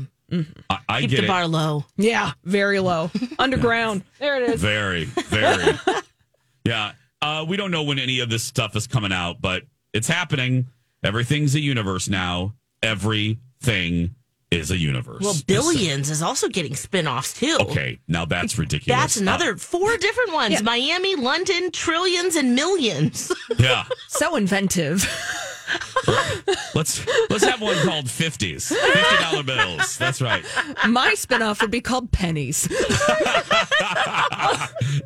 [0.69, 1.27] I, I Keep get the it.
[1.27, 1.85] bar low.
[1.97, 4.03] Yeah, very low, underground.
[4.19, 4.61] There it is.
[4.61, 5.77] Very, very.
[6.65, 10.07] yeah, uh, we don't know when any of this stuff is coming out, but it's
[10.07, 10.67] happening.
[11.03, 12.53] Everything's a universe now.
[12.81, 14.15] Everything
[14.51, 15.21] is a universe.
[15.21, 17.57] Well, Billions is also getting spin offs, too.
[17.61, 18.99] Okay, now that's ridiculous.
[19.01, 23.31] That's another four different ones Miami, London, trillions, and millions.
[23.31, 23.83] Uh, yeah.
[24.07, 25.05] So inventive.
[26.75, 29.97] Let's let's have one called fifties, fifty dollar bills.
[29.97, 30.43] That's right,
[30.87, 32.65] My spinoff would be called Pennies.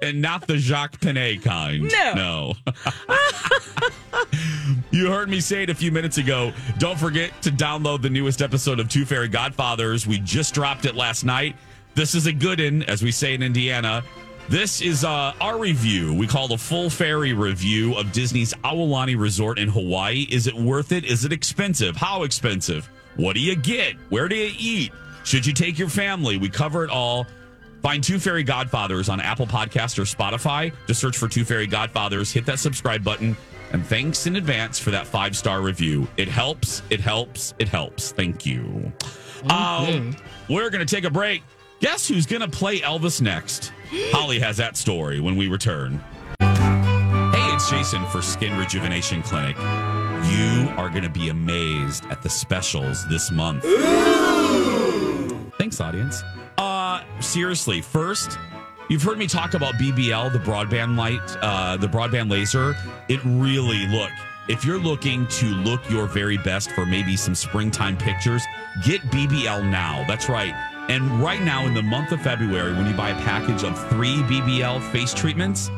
[0.01, 1.91] and not the JCPenney kind.
[1.91, 2.13] No.
[2.15, 2.53] no.
[4.91, 6.51] you heard me say it a few minutes ago.
[6.79, 10.07] Don't forget to download the newest episode of Two Fairy Godfathers.
[10.07, 11.55] We just dropped it last night.
[11.95, 14.03] This is a good one, as we say in Indiana.
[14.49, 16.11] This is uh, our review.
[16.11, 20.25] We call the full fairy review of Disney's Aulani Resort in Hawaii.
[20.31, 21.05] Is it worth it?
[21.05, 21.95] Is it expensive?
[21.95, 22.89] How expensive?
[23.15, 23.93] What do you get?
[24.09, 24.91] Where do you eat?
[25.23, 26.37] Should you take your family?
[26.37, 27.27] We cover it all.
[27.83, 30.73] Find Two Fairy Godfathers on Apple Podcast or Spotify.
[30.87, 32.31] Just search for Two Fairy Godfathers.
[32.31, 33.37] Hit that subscribe button.
[33.71, 36.07] And thanks in advance for that five star review.
[36.17, 36.81] It helps.
[36.89, 37.53] It helps.
[37.59, 38.13] It helps.
[38.13, 38.91] Thank you.
[39.47, 40.17] Um,
[40.49, 41.43] we're going to take a break.
[41.81, 43.73] Guess who's going to play Elvis next?
[43.91, 46.03] Holly has that story when we return.
[46.39, 49.57] Hey, it's Jason for Skin Rejuvenation Clinic.
[49.57, 53.63] You are going to be amazed at the specials this month.
[55.57, 56.23] Thanks, audience.
[56.57, 58.37] Uh, seriously, first,
[58.89, 62.75] you've heard me talk about BBL, the broadband light, uh, the broadband laser.
[63.07, 64.11] It really look.
[64.47, 68.43] If you're looking to look your very best for maybe some springtime pictures,
[68.83, 70.05] get BBL now.
[70.07, 70.53] That's right.
[70.89, 74.15] And right now, in the month of February, when you buy a package of three
[74.23, 75.69] BBL face treatments,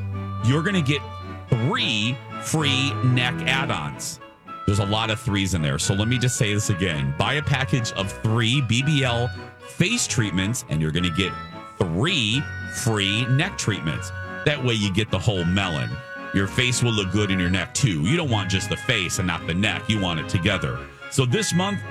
[0.45, 1.01] you're going to get
[1.49, 4.22] three free neck add ons.
[4.66, 5.78] There's a lot of threes in there.
[5.80, 9.30] So let me just say this again buy a package of three BBL
[9.68, 11.34] face treatments, and you're going to get
[11.78, 12.41] three
[12.76, 14.12] free neck treatments.
[14.45, 15.89] That way, you get the whole melon.
[16.34, 18.01] Your face will look good in your neck too.
[18.03, 20.80] You don't want just the face and not the neck, you want it together.
[21.09, 21.82] So this month,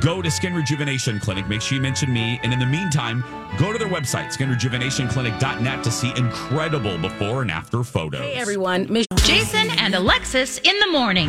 [0.00, 1.48] go to Skin Rejuvenation Clinic.
[1.48, 2.38] Make sure you mention me.
[2.42, 3.24] And in the meantime,
[3.58, 8.20] go to their website, skinrejuvenationclinic.net, to see incredible before and after photos.
[8.20, 11.28] Hey everyone, Mich- Jason and Alexis in the morning.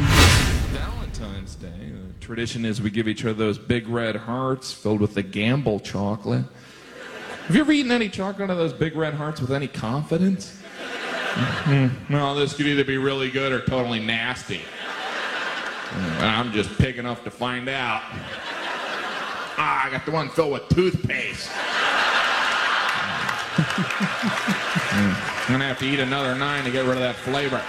[0.71, 1.67] Valentine's Day.
[1.69, 5.79] The tradition is we give each other those big red hearts filled with the gamble
[5.79, 6.45] chocolate.
[7.47, 10.55] Have you ever eaten any chocolate out of those big red hearts with any confidence?
[11.33, 14.61] Mm, No, this could either be really good or totally nasty.
[15.89, 18.03] Mm, I'm just pig enough to find out.
[19.61, 21.49] Ah, I got the one filled with toothpaste.
[25.47, 27.61] I'm gonna have to eat another nine to get rid of that flavor.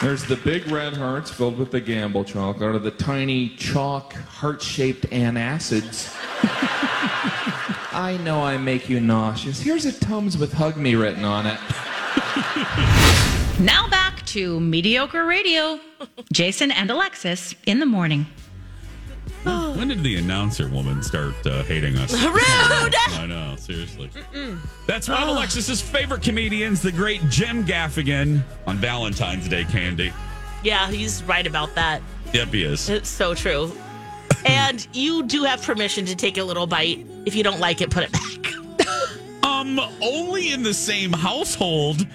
[0.00, 5.10] There's the big red hearts filled with the gamble chocolate, or the tiny chalk heart-shaped
[5.10, 6.14] antacids.
[7.92, 9.60] I know I make you nauseous.
[9.60, 11.58] Here's a Tums with Hug Me written on it.
[13.58, 14.05] Now back
[14.36, 15.80] to mediocre radio.
[16.30, 18.26] Jason and Alexis in the morning.
[19.44, 22.12] When did the announcer woman start uh, hating us?
[22.22, 22.94] Rude!
[23.14, 24.10] I know, seriously.
[24.86, 30.12] That's one of Alexis's favorite comedians, the great Jim Gaffigan, on Valentine's Day candy.
[30.62, 32.02] Yeah, he's right about that.
[32.34, 32.90] Yep, he is.
[32.90, 33.72] It's so true.
[34.44, 37.06] and you do have permission to take a little bite.
[37.24, 38.55] If you don't like it, put it back.
[39.66, 42.06] Um, only in the same household.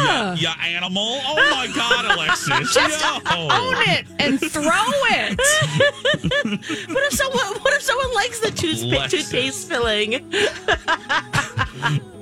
[0.00, 0.34] Yeah.
[0.38, 1.20] Yeah, animal.
[1.24, 2.48] Oh my God, Alexis.
[2.74, 3.20] Just no.
[3.50, 5.38] own it and throw it.
[6.90, 9.10] what if someone what if someone likes the toothpaste, Lexus.
[9.10, 10.32] toothpaste filling?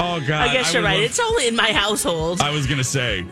[0.00, 0.48] Oh God.
[0.48, 0.94] I guess you're right.
[0.94, 2.40] love- It's only in my household.
[2.40, 3.26] I was gonna say.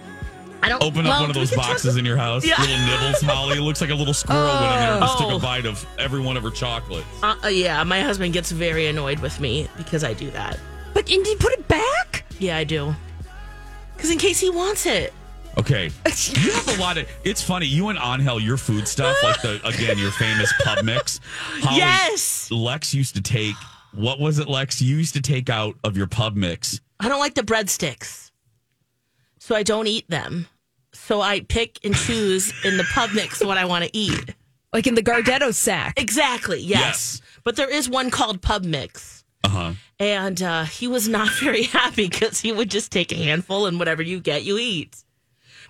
[0.66, 2.44] I don't Open well, up one of those can talk boxes about- in your house.
[2.44, 2.60] Yeah.
[2.60, 3.58] Little nibbles, Holly.
[3.58, 5.36] It looks like a little squirrel went in there and just took Oh.
[5.36, 7.06] a bite of every one of her chocolates.
[7.22, 10.58] Uh, uh, yeah, my husband gets very annoyed with me because I do that.
[10.92, 12.24] But you put it back?
[12.38, 12.94] Yeah, I do.
[13.96, 15.12] Because in case he wants it.
[15.58, 15.90] Okay.
[16.34, 17.08] You have a lot of.
[17.24, 17.66] It's funny.
[17.66, 21.20] You and Angel, your food stuff, like the again your famous pub mix.
[21.62, 22.50] Holly, Yes.
[22.50, 23.54] Lex used to take.
[23.92, 24.82] What was it, Lex?
[24.82, 26.80] You used to take out of your pub mix.
[27.00, 28.30] I don't like the breadsticks,
[29.38, 30.46] so I don't eat them.
[30.96, 34.34] So I pick and choose in the pub mix what I want to eat.
[34.72, 35.98] Like in the Gardetto sack.
[36.00, 36.60] Exactly.
[36.60, 36.80] Yes.
[36.80, 37.22] Yes.
[37.44, 39.24] But there is one called pub mix.
[39.44, 39.72] Uh huh.
[40.00, 43.78] And uh, he was not very happy because he would just take a handful and
[43.78, 45.02] whatever you get, you eat.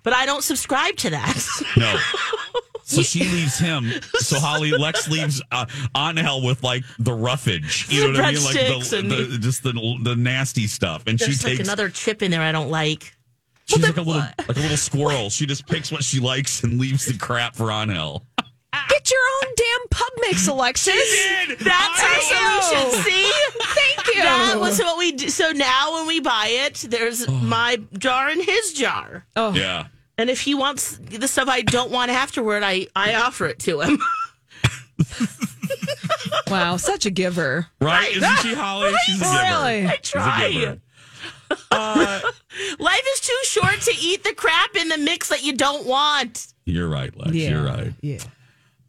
[0.02, 1.36] But I don't subscribe to that.
[1.76, 1.96] No.
[2.88, 3.90] So she leaves him.
[4.20, 5.66] So Holly Lex leaves uh,
[5.96, 7.86] Angel with like the roughage.
[7.88, 8.44] You know what I mean?
[8.44, 11.02] Like breadsticks the, the just the the nasty stuff.
[11.08, 11.68] And There's she like takes.
[11.68, 13.15] another chip in there I don't like.
[13.66, 15.28] She's like a little like a little squirrel.
[15.30, 18.24] She just picks what she likes and leaves the crap for Angel.
[18.72, 18.86] Ah.
[18.88, 21.26] Get your own damn pub mix, Alexis.
[21.60, 23.02] That's our solution.
[23.02, 23.32] See?
[23.60, 24.22] Thank you.
[24.22, 25.28] That was what we do.
[25.28, 27.32] So now when we buy it, there's oh.
[27.32, 29.26] my jar and his jar.
[29.34, 29.52] Oh.
[29.52, 29.86] Yeah.
[30.18, 33.80] And if he wants the stuff I don't want afterward, I, I offer it to
[33.80, 33.98] him.
[36.48, 37.66] Wow, such a giver.
[37.80, 38.16] Right?
[38.16, 38.94] Isn't she Holly?
[39.06, 39.34] She's a giver.
[39.34, 39.86] Really?
[39.86, 40.78] I She's a try.
[41.48, 41.60] Giver.
[41.70, 42.20] Uh,
[42.78, 46.48] Life is too short to eat the crap in the mix that you don't want.
[46.64, 47.32] you're right, Lex.
[47.32, 47.50] Yeah.
[47.50, 47.92] You're right.
[48.00, 48.18] Yeah.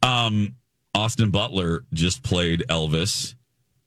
[0.02, 0.54] Um,
[0.94, 3.34] Austin Butler just played Elvis,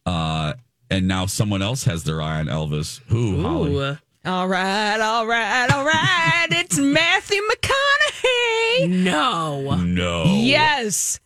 [0.05, 0.53] uh,
[0.89, 2.99] and now someone else has their eye on Elvis.
[3.07, 3.41] Who?
[3.41, 3.97] Holly?
[4.23, 6.47] All right, all right, all right.
[6.51, 8.89] It's Matthew McConaughey.
[9.03, 9.75] No.
[9.77, 10.25] No.
[10.27, 11.19] Yes.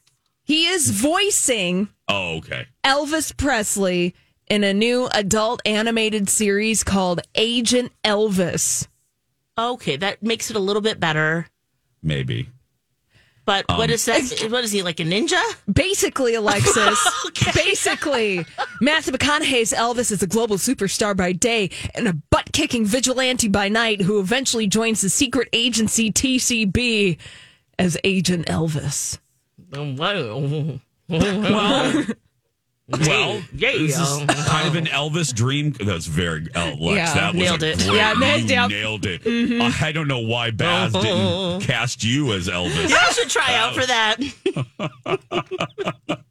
[0.43, 2.67] He is voicing Oh, okay.
[2.83, 4.13] Elvis Presley
[4.47, 8.87] in a new adult animated series called Agent Elvis.
[9.57, 11.47] Okay, that makes it a little bit better.
[12.03, 12.49] Maybe.
[13.45, 14.21] But Um, what is that?
[14.49, 15.41] What is he like a ninja?
[15.71, 16.99] Basically, Alexis,
[17.53, 18.43] basically,
[18.81, 23.69] Matthew McConaughey's Elvis is a global superstar by day and a butt kicking vigilante by
[23.69, 27.17] night who eventually joins the secret agency TCB
[27.77, 29.19] as Agent Elvis.
[29.71, 30.79] Wow.
[31.07, 32.05] Well,
[32.87, 33.71] well, yeah.
[33.71, 35.71] this is kind of an Elvis dream.
[35.71, 36.77] That's very Lex.
[36.79, 37.77] Yeah, that was nailed it.
[37.79, 38.69] Great, Yeah, you nailed it.
[38.69, 39.23] nailed it.
[39.23, 39.81] Mhm.
[39.81, 42.91] I don't know why Baz didn't cast you as Elvis.
[42.91, 44.19] I should try out for that.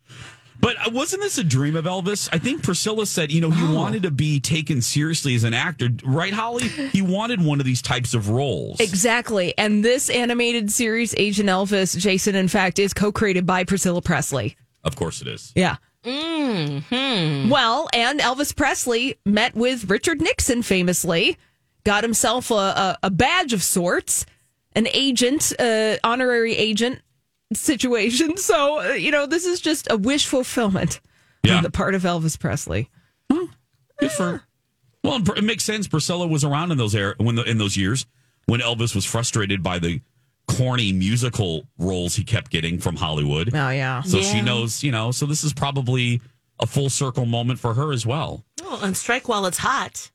[0.60, 2.26] But uh, wasn't this a dream of Elvis?
[2.32, 3.74] I think Priscilla said, you know, he Oh.
[3.74, 6.68] wanted to be taken seriously as an actor, right, Holly?
[6.68, 8.80] He wanted one of these types of roles.
[8.80, 9.52] Exactly.
[9.58, 14.56] And this animated series, Agent Elvis, Jason, in fact, is co created by Priscilla Presley.
[14.82, 15.52] Of course it is.
[15.54, 15.76] Yeah.
[16.04, 17.48] Hmm.
[17.48, 21.38] Well, and Elvis Presley met with Richard Nixon famously,
[21.84, 24.26] got himself a, a, a badge of sorts,
[24.72, 27.00] an agent, uh, honorary agent
[27.52, 28.36] situation.
[28.44, 31.00] So, uh, you know, this is just a wish fulfillment
[31.42, 31.56] Yeah.
[31.56, 32.90] on the part of Elvis Presley.
[33.30, 34.42] Good for
[35.04, 35.86] Well, it makes sense.
[35.86, 38.06] Priscilla was around in those air when the, in those years
[38.46, 40.00] when Elvis was frustrated by the
[40.46, 43.50] corny musical roles he kept getting from Hollywood.
[43.54, 44.02] Oh yeah.
[44.02, 44.22] So Yeah.
[44.32, 45.10] she knows, you know.
[45.10, 46.20] So this is probably
[46.60, 48.44] a full circle moment for her as well.
[48.62, 50.10] Oh, and strike while it's hot.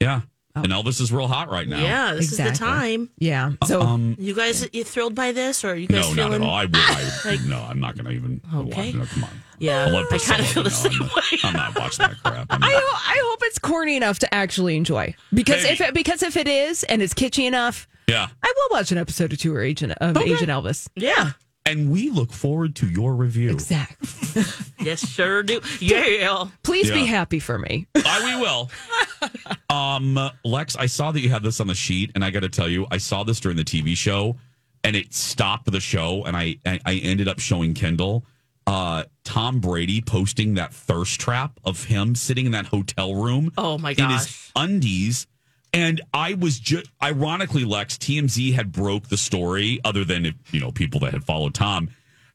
[0.00, 0.22] Yeah.
[0.54, 1.80] And Elvis is real hot right now.
[1.82, 3.08] Yeah, this is the time.
[3.18, 3.52] Yeah.
[3.66, 6.42] So Um, You guys, you thrilled by this, or are you guys no, not at
[6.42, 6.50] all.
[6.54, 6.76] I would.
[6.76, 8.42] I, no, I'm not going to even.
[8.54, 8.86] Okay.
[8.88, 9.30] Watch, no, come on.
[9.58, 12.16] Yeah, I love I kind of feel the same I'm, not, I'm not watching that
[12.22, 12.46] crap.
[12.50, 15.14] I'm I, ho- I hope it's corny enough to actually enjoy.
[15.32, 15.72] Because Maybe.
[15.74, 18.28] if it, because if it is and it's kitschy enough, Yeah.
[18.42, 20.88] I will watch an episode or two of Agent of Agent Elvis.
[20.96, 21.32] Yeah.
[21.64, 23.50] And we look forward to your review.
[23.50, 24.42] Exactly.
[24.80, 25.60] Yes, sure do.
[25.78, 26.48] Yeah.
[26.64, 27.86] Please be happy for me.
[27.94, 28.70] I we will.
[29.70, 32.48] Um, Lex, I saw that you had this on the sheet, and I got to
[32.48, 34.36] tell you, I saw this during the TV show,
[34.84, 38.26] and it stopped the show, and I I, I ended up showing Kendall
[38.66, 43.52] uh Tom Brady posting that thirst trap of him sitting in that hotel room.
[43.56, 44.04] Oh, my gosh!
[44.04, 45.26] In his undies.
[45.72, 50.60] And I was just ironically, Lex, TMZ had broke the story, other than if, you
[50.60, 51.88] know, people that had followed Tom.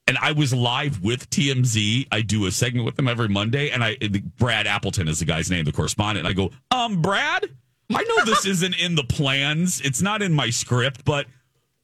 [0.08, 2.08] And I was live with TMZ.
[2.12, 3.98] I do a segment with them every Monday, and I
[4.38, 6.26] Brad Appleton is the guy's name, the correspondent.
[6.26, 7.46] And I go, um, Brad,
[7.94, 9.82] I know this isn't in the plans.
[9.82, 11.28] It's not in my script, but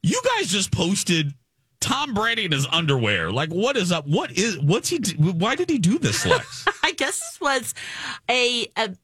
[0.02, 1.34] you guys just posted
[1.80, 3.30] Tom Brady in his underwear.
[3.30, 4.06] Like, what is up?
[4.06, 5.00] What is what's he?
[5.18, 6.64] Why did he do this, Lex?
[6.82, 7.74] I guess this was
[8.30, 8.96] a a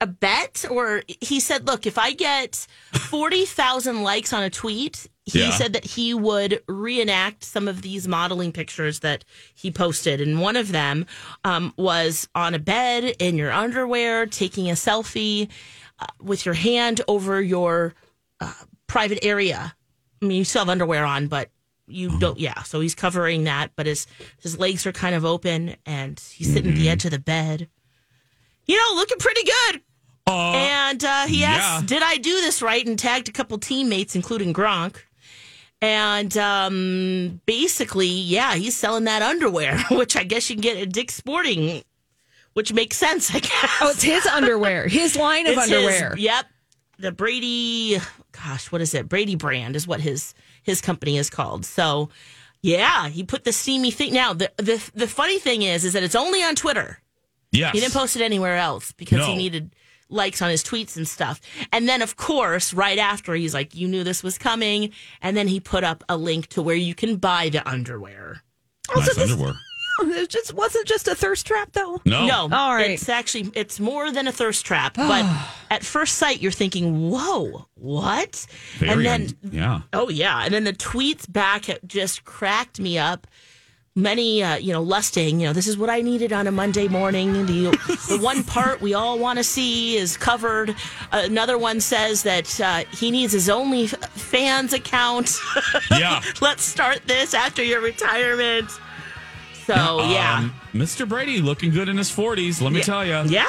[0.00, 5.08] a bet, or he said, "Look, if I get forty thousand likes on a tweet."
[5.26, 5.52] He Yeah.
[5.56, 9.24] said that he would reenact some of these modeling pictures that
[9.54, 10.20] he posted.
[10.20, 11.06] And one of them
[11.44, 15.48] um, was on a bed in your underwear, taking a selfie
[15.98, 17.94] uh, with your hand over your
[18.38, 18.52] uh,
[18.86, 19.74] private area.
[20.20, 21.48] I mean, you still have underwear on, but
[21.86, 22.38] you don't.
[22.38, 24.06] Yeah, so he's covering that, but his
[24.42, 27.70] his legs are kind of open, and he's sitting at the edge of the bed.
[28.66, 29.80] You know, looking pretty good.
[30.26, 31.50] and uh, he yeah.
[31.52, 34.96] asked, "Did I do this right?" And tagged a couple teammates, including Gronk.
[35.82, 40.92] And um, basically, yeah, he's selling that underwear, which I guess you can get at
[40.92, 41.82] Dick's Sporting,
[42.54, 43.70] which makes sense, I guess.
[43.82, 44.88] Oh, it's his underwear.
[44.88, 46.14] His line of It's his- underwear.
[46.16, 46.46] yep.
[46.96, 47.98] The Brady,
[48.30, 49.08] gosh, what is it?
[49.08, 51.66] Brady brand is what his his company is called.
[51.66, 52.08] So,
[52.62, 54.14] yeah, he put the steamy thing.
[54.14, 57.00] Now, the the the funny thing is, is that it's only on Twitter.
[57.54, 57.72] Yes.
[57.72, 59.74] He didn't post it anywhere else because he needed
[60.10, 61.40] likes on his tweets and stuff.
[61.72, 64.90] And then, of course, right after, he's like, "You knew this was coming,"
[65.22, 68.42] and then he put up a link to where you can buy the underwear.
[68.94, 69.54] nice underwear.
[70.02, 72.00] It just wasn't just a thirst trap though.
[72.04, 72.26] No.
[72.26, 72.90] No, All right.
[72.90, 75.24] It's actually it's more than a thirst trap, but
[75.70, 78.44] at first sight you're thinking, "Whoa, what?"
[78.78, 79.80] Very and then un- yeah.
[79.92, 83.28] oh yeah, and then the tweets back just cracked me up.
[83.98, 85.38] Many, uh, you know, lusting.
[85.38, 87.32] You know, this is what I needed on a Monday morning.
[87.46, 87.70] The
[88.08, 90.74] the one part we all want to see is covered.
[91.12, 95.38] Another one says that uh, he needs his only fans account.
[95.92, 96.20] Yeah.
[96.40, 98.68] Let's start this after your retirement.
[99.64, 99.74] So
[100.08, 101.08] yeah, Um, Mr.
[101.08, 102.84] Brady looking good in his 40s, let me Yeah.
[102.84, 103.22] tell you.
[103.30, 103.46] yeah.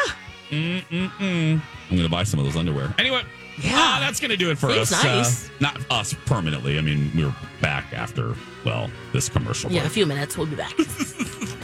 [0.51, 1.59] Mm-mm-mm.
[1.89, 2.93] I'm going to buy some of those underwear.
[2.99, 3.23] Anyway,
[3.57, 5.03] yeah, that's going to do it for Seems us.
[5.03, 5.47] nice.
[5.47, 6.77] Uh, not us permanently.
[6.77, 8.35] I mean, we're back after,
[8.65, 9.91] well, this commercial Yeah, break.
[9.91, 10.37] a few minutes.
[10.37, 10.73] We'll be back.